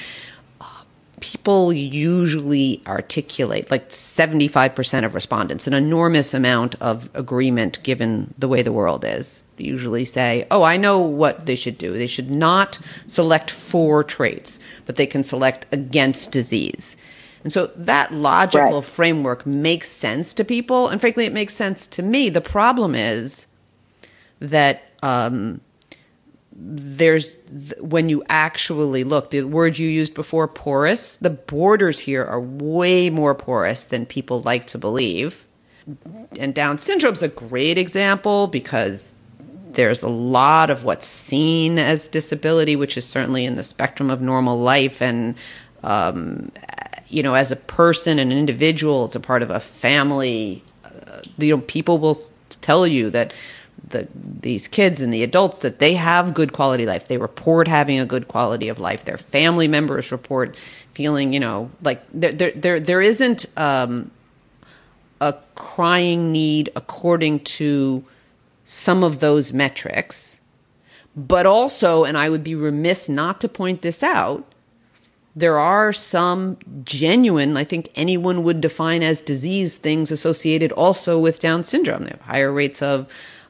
people 1.21 1.71
usually 1.73 2.81
articulate 2.87 3.69
like 3.71 3.89
75% 3.89 5.05
of 5.05 5.15
respondents 5.15 5.67
an 5.67 5.73
enormous 5.73 6.33
amount 6.33 6.75
of 6.81 7.09
agreement 7.13 7.81
given 7.83 8.33
the 8.37 8.47
way 8.47 8.61
the 8.61 8.71
world 8.71 9.03
is 9.05 9.43
usually 9.57 10.05
say 10.05 10.47
oh 10.51 10.63
i 10.63 10.77
know 10.77 10.99
what 10.99 11.45
they 11.45 11.55
should 11.55 11.77
do 11.77 11.93
they 11.93 12.07
should 12.07 12.31
not 12.31 12.79
select 13.07 13.51
for 13.51 14.03
traits 14.03 14.59
but 14.85 14.95
they 14.95 15.07
can 15.07 15.23
select 15.23 15.65
against 15.71 16.31
disease 16.31 16.95
and 17.43 17.53
so 17.53 17.67
that 17.75 18.13
logical 18.13 18.81
right. 18.81 18.83
framework 18.83 19.45
makes 19.45 19.89
sense 19.89 20.33
to 20.33 20.43
people. 20.43 20.89
And 20.89 20.99
frankly, 20.99 21.25
it 21.25 21.33
makes 21.33 21.53
sense 21.53 21.87
to 21.87 22.03
me. 22.03 22.29
The 22.29 22.41
problem 22.41 22.95
is 22.95 23.47
that 24.39 24.83
um, 25.01 25.61
there's 26.61 27.35
when 27.79 28.09
you 28.09 28.23
actually 28.29 29.03
look, 29.03 29.31
the 29.31 29.43
word 29.43 29.77
you 29.77 29.87
used 29.87 30.13
before, 30.13 30.47
porous, 30.47 31.15
the 31.15 31.29
borders 31.29 32.01
here 32.01 32.25
are 32.25 32.39
way 32.39 33.09
more 33.09 33.33
porous 33.33 33.85
than 33.85 34.05
people 34.05 34.41
like 34.41 34.67
to 34.67 34.77
believe. 34.77 35.47
And 36.37 36.53
Down 36.53 36.77
syndrome 36.77 37.13
is 37.13 37.23
a 37.23 37.29
great 37.29 37.77
example 37.77 38.47
because 38.47 39.13
there's 39.71 40.01
a 40.01 40.09
lot 40.09 40.69
of 40.69 40.83
what's 40.83 41.07
seen 41.07 41.79
as 41.79 42.07
disability, 42.07 42.75
which 42.75 42.97
is 42.97 43.05
certainly 43.05 43.45
in 43.45 43.55
the 43.55 43.63
spectrum 43.63 44.11
of 44.11 44.21
normal 44.21 44.59
life 44.59 45.01
and 45.01 45.35
um, 45.81 46.51
you 47.07 47.23
know, 47.23 47.33
as 47.33 47.51
a 47.51 47.55
person, 47.55 48.19
an 48.19 48.31
individual, 48.31 49.05
as 49.05 49.15
a 49.15 49.19
part 49.19 49.41
of 49.41 49.49
a 49.49 49.59
family, 49.59 50.63
uh, 50.85 51.21
you 51.37 51.55
know, 51.55 51.63
people 51.63 51.97
will 51.97 52.19
tell 52.61 52.85
you 52.85 53.09
that 53.09 53.33
the 53.89 54.07
these 54.13 54.67
kids 54.67 55.01
and 55.01 55.13
the 55.13 55.23
adults 55.23 55.61
that 55.61 55.79
they 55.79 55.95
have 55.95 56.33
good 56.33 56.53
quality 56.53 56.85
life. 56.85 57.07
They 57.07 57.17
report 57.17 57.67
having 57.67 57.99
a 57.99 58.05
good 58.05 58.27
quality 58.27 58.69
of 58.69 58.79
life. 58.79 59.05
Their 59.05 59.17
family 59.17 59.67
members 59.67 60.11
report 60.11 60.55
feeling, 60.93 61.33
you 61.33 61.39
know, 61.39 61.71
like 61.81 62.01
there 62.13 62.31
there 62.31 62.51
there, 62.51 62.79
there 62.79 63.01
isn't 63.01 63.45
um, 63.57 64.11
a 65.21 65.35
crying 65.55 66.31
need 66.31 66.69
according 66.75 67.41
to 67.41 68.03
some 68.63 69.03
of 69.03 69.19
those 69.19 69.51
metrics. 69.51 70.39
But 71.15 71.45
also, 71.45 72.03
and 72.03 72.17
I 72.17 72.29
would 72.29 72.43
be 72.43 72.55
remiss 72.55 73.09
not 73.09 73.41
to 73.41 73.49
point 73.49 73.81
this 73.81 74.03
out, 74.03 74.45
there 75.35 75.59
are 75.59 75.93
some 75.93 76.57
genuine, 76.83 77.55
I 77.55 77.63
think 77.63 77.89
anyone 77.95 78.43
would 78.43 78.61
define 78.61 79.03
as 79.03 79.21
disease 79.21 79.77
things 79.77 80.11
associated 80.11 80.71
also 80.73 81.19
with 81.19 81.39
Down 81.39 81.63
syndrome. 81.63 82.03
They 82.03 82.11
have 82.11 82.21
higher 82.21 82.51
rates 82.51 82.81
of 82.81 83.07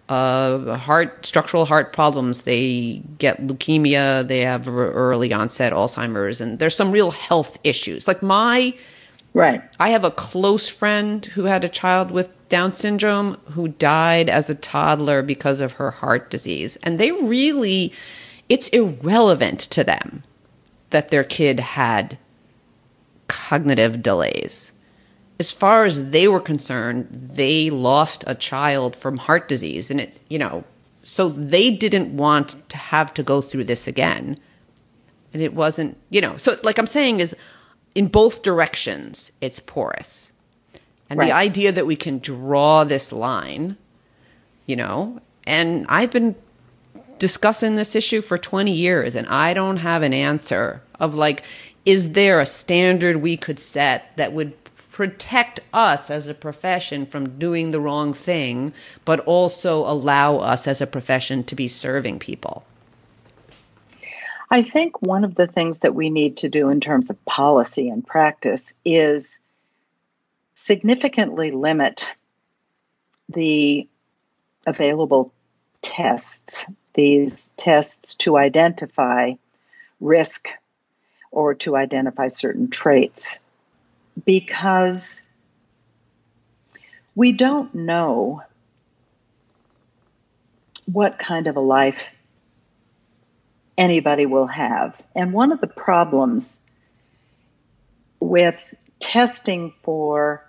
uh, 0.09 0.75
heart 0.75 1.25
structural 1.25 1.65
heart 1.65 1.93
problems. 1.93 2.41
They 2.41 3.03
get 3.19 3.39
leukemia. 3.45 4.27
They 4.27 4.41
have 4.41 4.67
early 4.67 5.31
onset 5.31 5.71
Alzheimer's, 5.71 6.41
and 6.41 6.57
there's 6.59 6.75
some 6.75 6.91
real 6.91 7.11
health 7.11 7.57
issues. 7.63 8.07
Like 8.07 8.23
my 8.23 8.73
right, 9.33 9.61
I 9.79 9.89
have 9.89 10.03
a 10.03 10.11
close 10.11 10.67
friend 10.67 11.23
who 11.25 11.43
had 11.43 11.63
a 11.63 11.69
child 11.69 12.09
with 12.09 12.29
Down 12.49 12.73
syndrome 12.73 13.35
who 13.51 13.67
died 13.67 14.29
as 14.29 14.49
a 14.49 14.55
toddler 14.55 15.21
because 15.21 15.61
of 15.61 15.73
her 15.73 15.91
heart 15.91 16.31
disease, 16.31 16.77
and 16.81 16.99
they 16.99 17.11
really, 17.11 17.93
it's 18.49 18.69
irrelevant 18.69 19.59
to 19.59 19.83
them 19.83 20.23
that 20.89 21.09
their 21.09 21.23
kid 21.23 21.59
had 21.59 22.17
cognitive 23.27 24.01
delays. 24.01 24.71
As 25.39 25.51
far 25.51 25.85
as 25.85 26.09
they 26.09 26.27
were 26.27 26.41
concerned, 26.41 27.07
they 27.11 27.69
lost 27.69 28.23
a 28.27 28.35
child 28.35 28.95
from 28.95 29.17
heart 29.17 29.47
disease 29.47 29.89
and 29.89 30.01
it, 30.01 30.19
you 30.29 30.37
know, 30.37 30.65
so 31.01 31.29
they 31.29 31.71
didn't 31.71 32.15
want 32.15 32.57
to 32.69 32.77
have 32.77 33.13
to 33.13 33.23
go 33.23 33.41
through 33.41 33.63
this 33.63 33.87
again. 33.87 34.37
And 35.33 35.41
it 35.41 35.53
wasn't, 35.53 35.97
you 36.09 36.21
know, 36.21 36.35
so 36.37 36.59
like 36.63 36.77
I'm 36.77 36.87
saying 36.87 37.19
is 37.21 37.35
in 37.95 38.07
both 38.07 38.43
directions 38.43 39.31
it's 39.41 39.59
porous. 39.59 40.31
And 41.09 41.19
right. 41.19 41.27
the 41.27 41.31
idea 41.33 41.71
that 41.71 41.87
we 41.87 41.95
can 41.95 42.19
draw 42.19 42.83
this 42.83 43.11
line, 43.11 43.77
you 44.65 44.75
know, 44.75 45.21
and 45.47 45.85
I've 45.89 46.11
been 46.11 46.35
discussing 47.17 47.75
this 47.75 47.95
issue 47.95 48.21
for 48.21 48.37
20 48.37 48.71
years 48.71 49.15
and 49.15 49.27
I 49.27 49.53
don't 49.53 49.77
have 49.77 50.03
an 50.03 50.13
answer 50.13 50.81
of 50.99 51.15
like, 51.15 51.43
is 51.85 52.11
there 52.11 52.39
a 52.39 52.45
standard 52.45 53.17
we 53.17 53.37
could 53.37 53.59
set 53.59 54.15
that 54.17 54.33
would 54.33 54.58
protect 54.99 55.61
us 55.71 56.11
as 56.11 56.27
a 56.27 56.33
profession 56.33 57.05
from 57.05 57.39
doing 57.39 57.69
the 57.69 57.79
wrong 57.79 58.11
thing, 58.11 58.73
but 59.05 59.21
also 59.21 59.89
allow 59.89 60.39
us 60.39 60.67
as 60.67 60.81
a 60.81 60.85
profession 60.85 61.41
to 61.41 61.55
be 61.55 61.69
serving 61.69 62.19
people? 62.19 62.65
I 64.51 64.61
think 64.61 65.01
one 65.01 65.23
of 65.23 65.35
the 65.35 65.47
things 65.47 65.79
that 65.79 65.95
we 65.95 66.09
need 66.09 66.35
to 66.39 66.49
do 66.49 66.67
in 66.67 66.81
terms 66.81 67.09
of 67.09 67.23
policy 67.23 67.87
and 67.87 68.05
practice 68.05 68.73
is 68.83 69.39
significantly 70.53 71.51
limit 71.51 72.11
the 73.29 73.87
available 74.67 75.31
tests 75.81 76.69
these 76.93 77.49
tests 77.55 78.15
to 78.15 78.35
identify 78.35 79.31
risk 80.01 80.49
or 81.31 81.55
to 81.55 81.77
identify 81.77 82.27
certain 82.27 82.69
traits 82.69 83.39
because 84.25 85.27
we 87.15 87.31
don't 87.31 87.73
know 87.75 88.41
what 90.85 91.19
kind 91.19 91.47
of 91.47 91.55
a 91.55 91.61
life 91.61 92.13
anybody 93.77 94.25
will 94.25 94.47
have. 94.47 95.01
And 95.15 95.33
one 95.33 95.51
of 95.51 95.61
the 95.61 95.67
problems 95.67 96.59
with 98.19 98.73
testing 98.99 99.73
for 99.83 100.45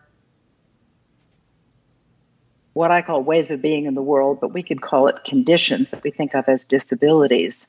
what 2.73 2.91
I 2.91 3.03
call 3.03 3.23
ways 3.23 3.51
of 3.51 3.61
being 3.61 3.87
in 3.87 3.95
the 3.95 4.03
world, 4.03 4.39
but 4.41 4.53
we 4.53 4.63
could 4.63 4.81
call 4.81 5.09
it 5.09 5.25
conditions 5.25 5.91
that 5.91 6.03
we 6.03 6.11
think 6.11 6.35
of 6.35 6.49
as 6.49 6.65
disabilities, 6.65 7.69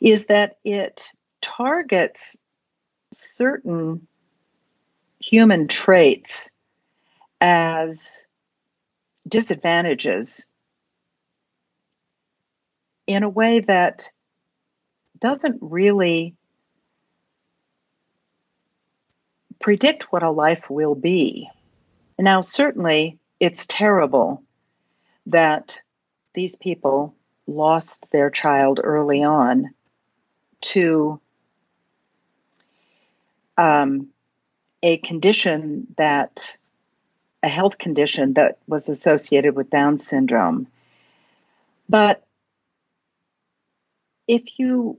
is 0.00 0.26
that 0.26 0.56
it 0.64 1.12
targets 1.42 2.36
certain 3.12 4.06
human 5.20 5.68
traits 5.68 6.50
as 7.40 8.24
disadvantages 9.28 10.44
in 13.06 13.22
a 13.22 13.28
way 13.28 13.60
that 13.60 14.08
doesn't 15.18 15.58
really 15.60 16.34
predict 19.60 20.10
what 20.10 20.22
a 20.22 20.30
life 20.30 20.70
will 20.70 20.94
be. 20.94 21.48
Now, 22.18 22.40
certainly, 22.40 23.18
it's 23.38 23.66
terrible 23.66 24.42
that 25.26 25.78
these 26.34 26.56
people 26.56 27.14
lost 27.46 28.06
their 28.10 28.30
child 28.30 28.80
early 28.82 29.22
on 29.22 29.74
to 30.60 31.20
um, 33.58 34.08
a 34.82 34.98
condition 34.98 35.86
that 35.96 36.56
a 37.42 37.48
health 37.48 37.78
condition 37.78 38.34
that 38.34 38.58
was 38.66 38.88
associated 38.88 39.56
with 39.56 39.70
Down 39.70 39.98
syndrome. 39.98 40.66
But 41.88 42.24
if 44.28 44.58
you 44.58 44.98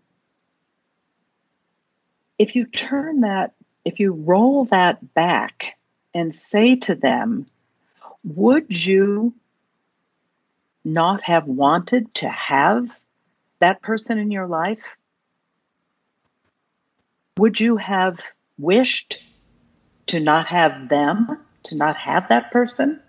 if 2.38 2.56
you 2.56 2.66
turn 2.66 3.22
that 3.22 3.54
if 3.86 4.00
you 4.00 4.14
roll 4.14 4.66
that 4.66 5.14
back 5.14 5.78
and 6.14 6.34
say 6.34 6.76
to 6.76 6.96
them 6.96 7.48
would 8.24 8.86
you 8.86 9.34
not 10.84 11.24
have 11.24 11.46
wanted 11.46 12.14
to 12.16 12.30
have 12.30 13.00
that 13.60 13.82
person 13.82 14.18
in 14.18 14.32
your 14.32 14.48
life? 14.48 14.84
Would 17.38 17.60
you 17.60 17.78
have 17.78 18.20
wished 18.58 19.20
to 20.12 20.20
not 20.20 20.48
have 20.48 20.90
them, 20.90 21.40
to 21.64 21.76
not 21.76 21.96
have 21.96 22.28
that 22.28 22.52
person? 22.52 23.02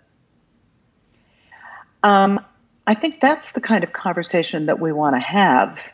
Um, 2.01 2.39
I 2.87 2.95
think 2.95 3.19
that's 3.19 3.51
the 3.51 3.59
kind 3.59 3.83
of 3.83 3.91
conversation 3.91 4.67
that 4.67 4.79
we 4.79 4.93
want 4.93 5.15
to 5.17 5.19
have. 5.19 5.91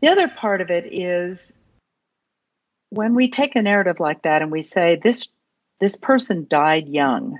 The 0.00 0.08
other 0.08 0.26
part 0.28 0.62
of 0.62 0.70
it 0.70 0.90
is 0.90 1.58
when 2.88 3.14
we 3.14 3.30
take 3.30 3.56
a 3.56 3.62
narrative 3.62 4.00
like 4.00 4.22
that 4.22 4.40
and 4.40 4.50
we 4.50 4.62
say 4.62 4.96
this 4.96 5.28
this 5.80 5.96
person 5.96 6.46
died 6.48 6.88
young 6.88 7.38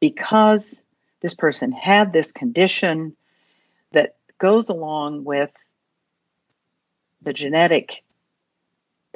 because 0.00 0.80
this 1.20 1.34
person 1.34 1.70
had 1.70 2.12
this 2.12 2.32
condition 2.32 3.14
that 3.92 4.16
goes 4.38 4.70
along 4.70 5.24
with 5.24 5.50
the 7.20 7.34
genetic 7.34 8.02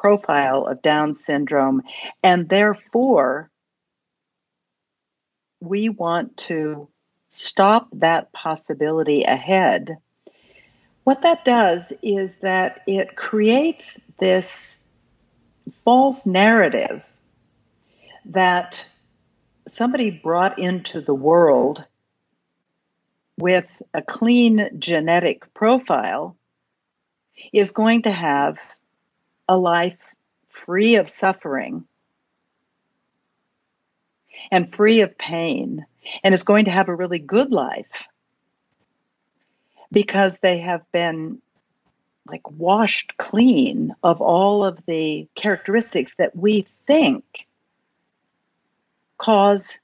profile 0.03 0.67
of 0.67 0.83
Down 0.83 1.15
syndrome, 1.15 1.83
and 2.25 2.49
therefore 2.49 3.51
we 5.61 5.89
want 5.89 6.37
to 6.49 6.89
stop 7.31 7.89
that 7.93 8.33
possibility 8.33 9.23
ahead. 9.23 9.97
What 11.05 11.23
that 11.23 11.45
does 11.45 11.93
is 12.03 12.39
that 12.39 12.81
it 12.89 13.15
creates 13.15 14.01
this 14.19 14.87
false 15.85 16.27
narrative 16.27 17.03
that 18.27 18.85
somebody 19.69 20.11
brought 20.11 20.59
into 20.59 21.01
the 21.01 21.15
world 21.15 21.85
with 23.39 23.71
a 23.95 24.03
clean 24.03 24.69
genetic 24.79 25.55
profile 25.55 26.37
is 27.53 27.71
going 27.71 28.03
to 28.03 28.11
have 28.11 28.59
a 29.49 29.57
life 29.57 29.99
free 30.49 30.97
of 30.97 31.09
suffering 31.09 31.85
and 34.51 34.73
free 34.73 35.01
of 35.01 35.17
pain 35.17 35.87
and 36.23 36.35
is 36.35 36.43
going 36.43 36.67
to 36.67 36.71
have 36.71 36.89
a 36.89 36.95
really 36.95 37.19
good 37.19 37.53
life 37.53 38.09
because 39.91 40.41
they 40.41 40.59
have 40.59 40.91
been 40.93 41.41
like 42.27 42.49
washed 42.51 43.17
clean 43.17 43.95
of 44.03 44.21
all 44.21 44.65
of 44.65 44.85
the 44.87 45.29
characteristics 45.35 46.15
that 46.17 46.37
we 46.37 46.67
think 46.87 47.25
cause 49.19 49.79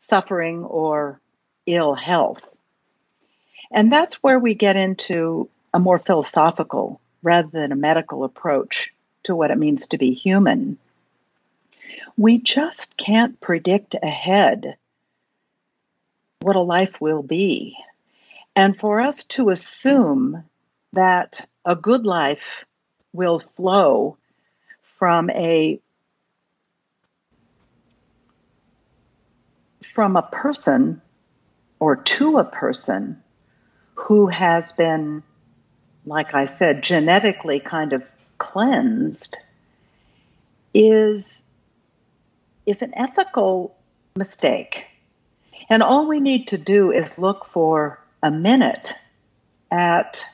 suffering 0.00 0.64
or 0.64 1.20
ill 1.66 1.94
health. 1.94 2.48
And 3.70 3.92
that's 3.92 4.14
where 4.14 4.38
we 4.38 4.54
get 4.54 4.76
into 4.76 5.48
a 5.74 5.78
more 5.78 5.98
philosophical 5.98 7.00
rather 7.22 7.48
than 7.48 7.72
a 7.72 7.76
medical 7.76 8.24
approach 8.24 8.92
to 9.24 9.34
what 9.34 9.50
it 9.50 9.58
means 9.58 9.88
to 9.88 9.98
be 9.98 10.12
human. 10.12 10.78
We 12.16 12.38
just 12.38 12.96
can't 12.96 13.40
predict 13.40 13.94
ahead 14.02 14.76
what 16.40 16.56
a 16.56 16.60
life 16.60 17.00
will 17.00 17.22
be. 17.22 17.76
And 18.54 18.78
for 18.78 19.00
us 19.00 19.24
to 19.24 19.50
assume 19.50 20.44
that 20.92 21.46
a 21.64 21.76
good 21.76 22.04
life 22.04 22.64
will 23.12 23.38
flow 23.38 24.16
from 24.82 25.30
a 25.30 25.80
from 29.82 30.16
a 30.16 30.22
person 30.22 31.00
or 31.80 31.96
to 31.96 32.38
a 32.38 32.44
person 32.44 33.22
who 33.94 34.26
has 34.28 34.72
been 34.72 35.22
like 36.08 36.34
I 36.34 36.46
said 36.46 36.82
genetically 36.82 37.60
kind 37.60 37.92
of 37.92 38.08
cleansed 38.38 39.36
is 40.74 41.42
is 42.66 42.82
an 42.82 42.92
ethical 42.94 43.74
mistake. 44.16 44.84
And 45.70 45.82
all 45.82 46.06
we 46.06 46.20
need 46.20 46.48
to 46.48 46.58
do 46.58 46.92
is 46.92 47.18
look 47.18 47.46
for 47.46 47.98
a 48.22 48.30
minute 48.30 48.92
at 49.70 50.24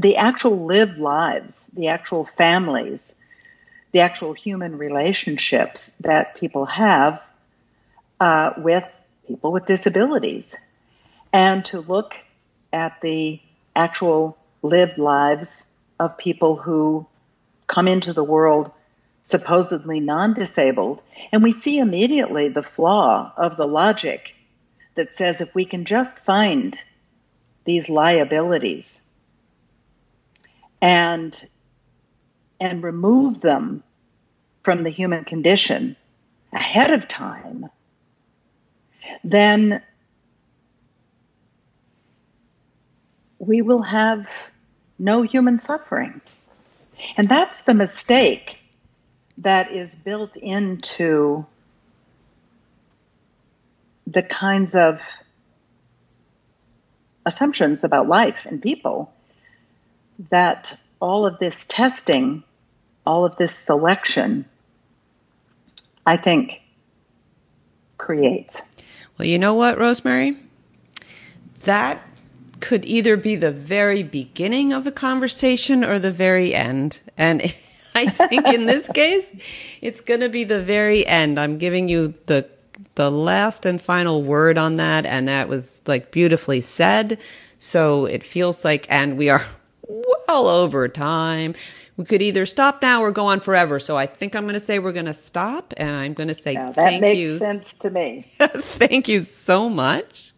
the 0.00 0.16
actual 0.16 0.66
lived 0.66 0.98
lives, 0.98 1.66
the 1.68 1.88
actual 1.88 2.24
families, 2.24 3.14
the 3.92 4.00
actual 4.00 4.32
human 4.32 4.78
relationships 4.78 5.96
that 5.98 6.34
people 6.36 6.66
have 6.66 7.22
uh, 8.20 8.52
with 8.58 8.84
people 9.26 9.52
with 9.52 9.66
disabilities, 9.66 10.56
and 11.32 11.64
to 11.66 11.80
look 11.80 12.14
at 12.72 13.00
the 13.00 13.40
actual 13.76 14.36
lived 14.62 14.98
lives 14.98 15.78
of 16.00 16.18
people 16.18 16.56
who 16.56 17.06
come 17.66 17.86
into 17.86 18.12
the 18.12 18.24
world 18.24 18.70
supposedly 19.22 20.00
non 20.00 20.34
disabled. 20.34 21.02
And 21.32 21.42
we 21.42 21.52
see 21.52 21.78
immediately 21.78 22.48
the 22.48 22.62
flaw 22.62 23.32
of 23.36 23.56
the 23.56 23.66
logic 23.66 24.34
that 24.94 25.12
says 25.12 25.40
if 25.40 25.54
we 25.54 25.64
can 25.64 25.84
just 25.84 26.18
find 26.18 26.80
these 27.64 27.90
liabilities 27.90 29.02
and 30.80 31.48
and 32.60 32.82
remove 32.82 33.40
them 33.40 33.82
from 34.62 34.82
the 34.82 34.90
human 34.90 35.24
condition 35.24 35.96
ahead 36.52 36.92
of 36.92 37.08
time 37.08 37.66
then 39.24 39.82
we 43.38 43.62
will 43.62 43.82
have 43.82 44.50
no 44.98 45.22
human 45.22 45.58
suffering 45.58 46.20
and 47.16 47.28
that's 47.28 47.62
the 47.62 47.74
mistake 47.74 48.58
that 49.38 49.70
is 49.72 49.94
built 49.94 50.36
into 50.36 51.46
the 54.06 54.22
kinds 54.22 54.74
of 54.74 55.02
assumptions 57.26 57.84
about 57.84 58.08
life 58.08 58.46
and 58.46 58.62
people 58.62 59.12
that 60.30 60.78
all 61.00 61.26
of 61.26 61.38
this 61.38 61.66
testing, 61.66 62.42
all 63.04 63.24
of 63.24 63.36
this 63.36 63.54
selection, 63.54 64.46
I 66.06 66.16
think 66.16 66.62
creates. 67.98 68.62
Well, 69.18 69.26
you 69.26 69.38
know 69.38 69.54
what, 69.54 69.76
Rosemarie? 69.76 70.38
That 71.60 72.00
could 72.66 72.84
either 72.84 73.16
be 73.16 73.36
the 73.36 73.52
very 73.52 74.02
beginning 74.02 74.72
of 74.72 74.88
a 74.88 74.90
conversation 74.90 75.84
or 75.84 76.00
the 76.00 76.10
very 76.10 76.52
end. 76.52 77.00
And 77.16 77.40
I 77.94 78.08
think 78.08 78.44
in 78.48 78.66
this 78.66 78.88
case, 78.88 79.30
it's 79.80 80.00
going 80.00 80.18
to 80.18 80.28
be 80.28 80.42
the 80.42 80.60
very 80.60 81.06
end. 81.06 81.38
I'm 81.38 81.58
giving 81.58 81.88
you 81.88 82.14
the 82.26 82.48
the 82.96 83.08
last 83.08 83.64
and 83.64 83.80
final 83.80 84.20
word 84.22 84.58
on 84.58 84.76
that, 84.76 85.06
and 85.06 85.28
that 85.28 85.48
was 85.48 85.80
like 85.86 86.10
beautifully 86.10 86.60
said. 86.60 87.18
So 87.58 88.04
it 88.04 88.24
feels 88.24 88.64
like, 88.64 88.86
and 88.90 89.16
we 89.16 89.28
are 89.28 89.44
well 89.88 90.48
over 90.48 90.88
time. 90.88 91.54
We 91.96 92.04
could 92.04 92.20
either 92.20 92.46
stop 92.46 92.82
now 92.82 93.00
or 93.00 93.12
go 93.12 93.28
on 93.28 93.38
forever. 93.38 93.78
So 93.78 93.96
I 93.96 94.06
think 94.06 94.34
I'm 94.34 94.42
going 94.42 94.54
to 94.54 94.60
say 94.60 94.80
we're 94.80 94.92
going 94.92 95.06
to 95.06 95.14
stop, 95.14 95.72
and 95.76 95.90
I'm 95.90 96.14
going 96.14 96.28
to 96.28 96.34
say 96.34 96.54
now, 96.54 96.66
that 96.66 96.74
thank 96.74 97.00
makes 97.00 97.18
you. 97.18 97.38
sense 97.38 97.74
to 97.74 97.90
me. 97.90 98.26
thank 98.40 99.06
you 99.06 99.22
so 99.22 99.70
much 99.70 100.32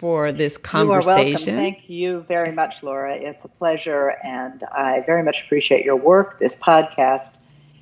for 0.00 0.32
this 0.32 0.56
conversation. 0.56 1.54
You. 1.54 1.60
Thank 1.60 1.90
you 1.90 2.24
very 2.26 2.52
much, 2.52 2.82
Laura. 2.82 3.14
It's 3.14 3.44
a 3.44 3.48
pleasure, 3.48 4.16
and 4.24 4.64
I 4.72 5.02
very 5.04 5.22
much 5.22 5.44
appreciate 5.44 5.84
your 5.84 5.96
work, 5.96 6.38
this 6.38 6.58
podcast, 6.58 7.32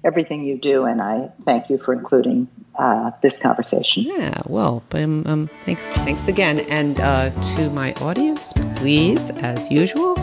everything 0.03 0.43
you 0.43 0.59
do, 0.59 0.85
and 0.85 1.01
I 1.01 1.31
thank 1.45 1.71
you 1.71 1.79
for 1.79 1.93
including 1.93 2.49
uh, 2.75 3.12
this 3.23 3.39
conversation. 3.41 4.03
Yeah, 4.03 4.41
well, 4.47 4.83
um, 4.95 5.25
um, 5.29 5.51
thanks, 5.64 5.87
thanks 5.87 6.27
again, 6.27 6.59
and 6.69 7.01
uh, 7.01 7.31
to 7.55 7.71
my 7.71 7.93
audience, 7.95 8.53
please, 8.79 9.31
as 9.31 9.71
usual, 9.71 10.16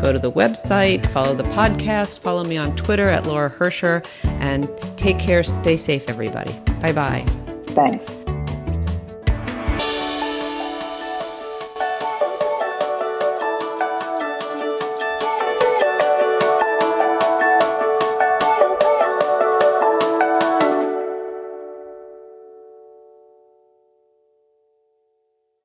go 0.00 0.12
to 0.12 0.18
the 0.18 0.32
website, 0.32 1.06
follow 1.06 1.36
the 1.36 1.44
podcast, 1.44 2.18
follow 2.18 2.42
me 2.42 2.56
on 2.56 2.74
Twitter 2.74 3.08
at 3.08 3.24
Laura 3.24 3.50
Hercher, 3.50 4.04
and 4.24 4.68
take 4.96 5.20
care. 5.20 5.44
Stay 5.44 5.76
safe, 5.76 6.08
everybody. 6.08 6.52
Bye 6.82 6.92
bye. 6.92 7.24
Thanks. 7.68 8.18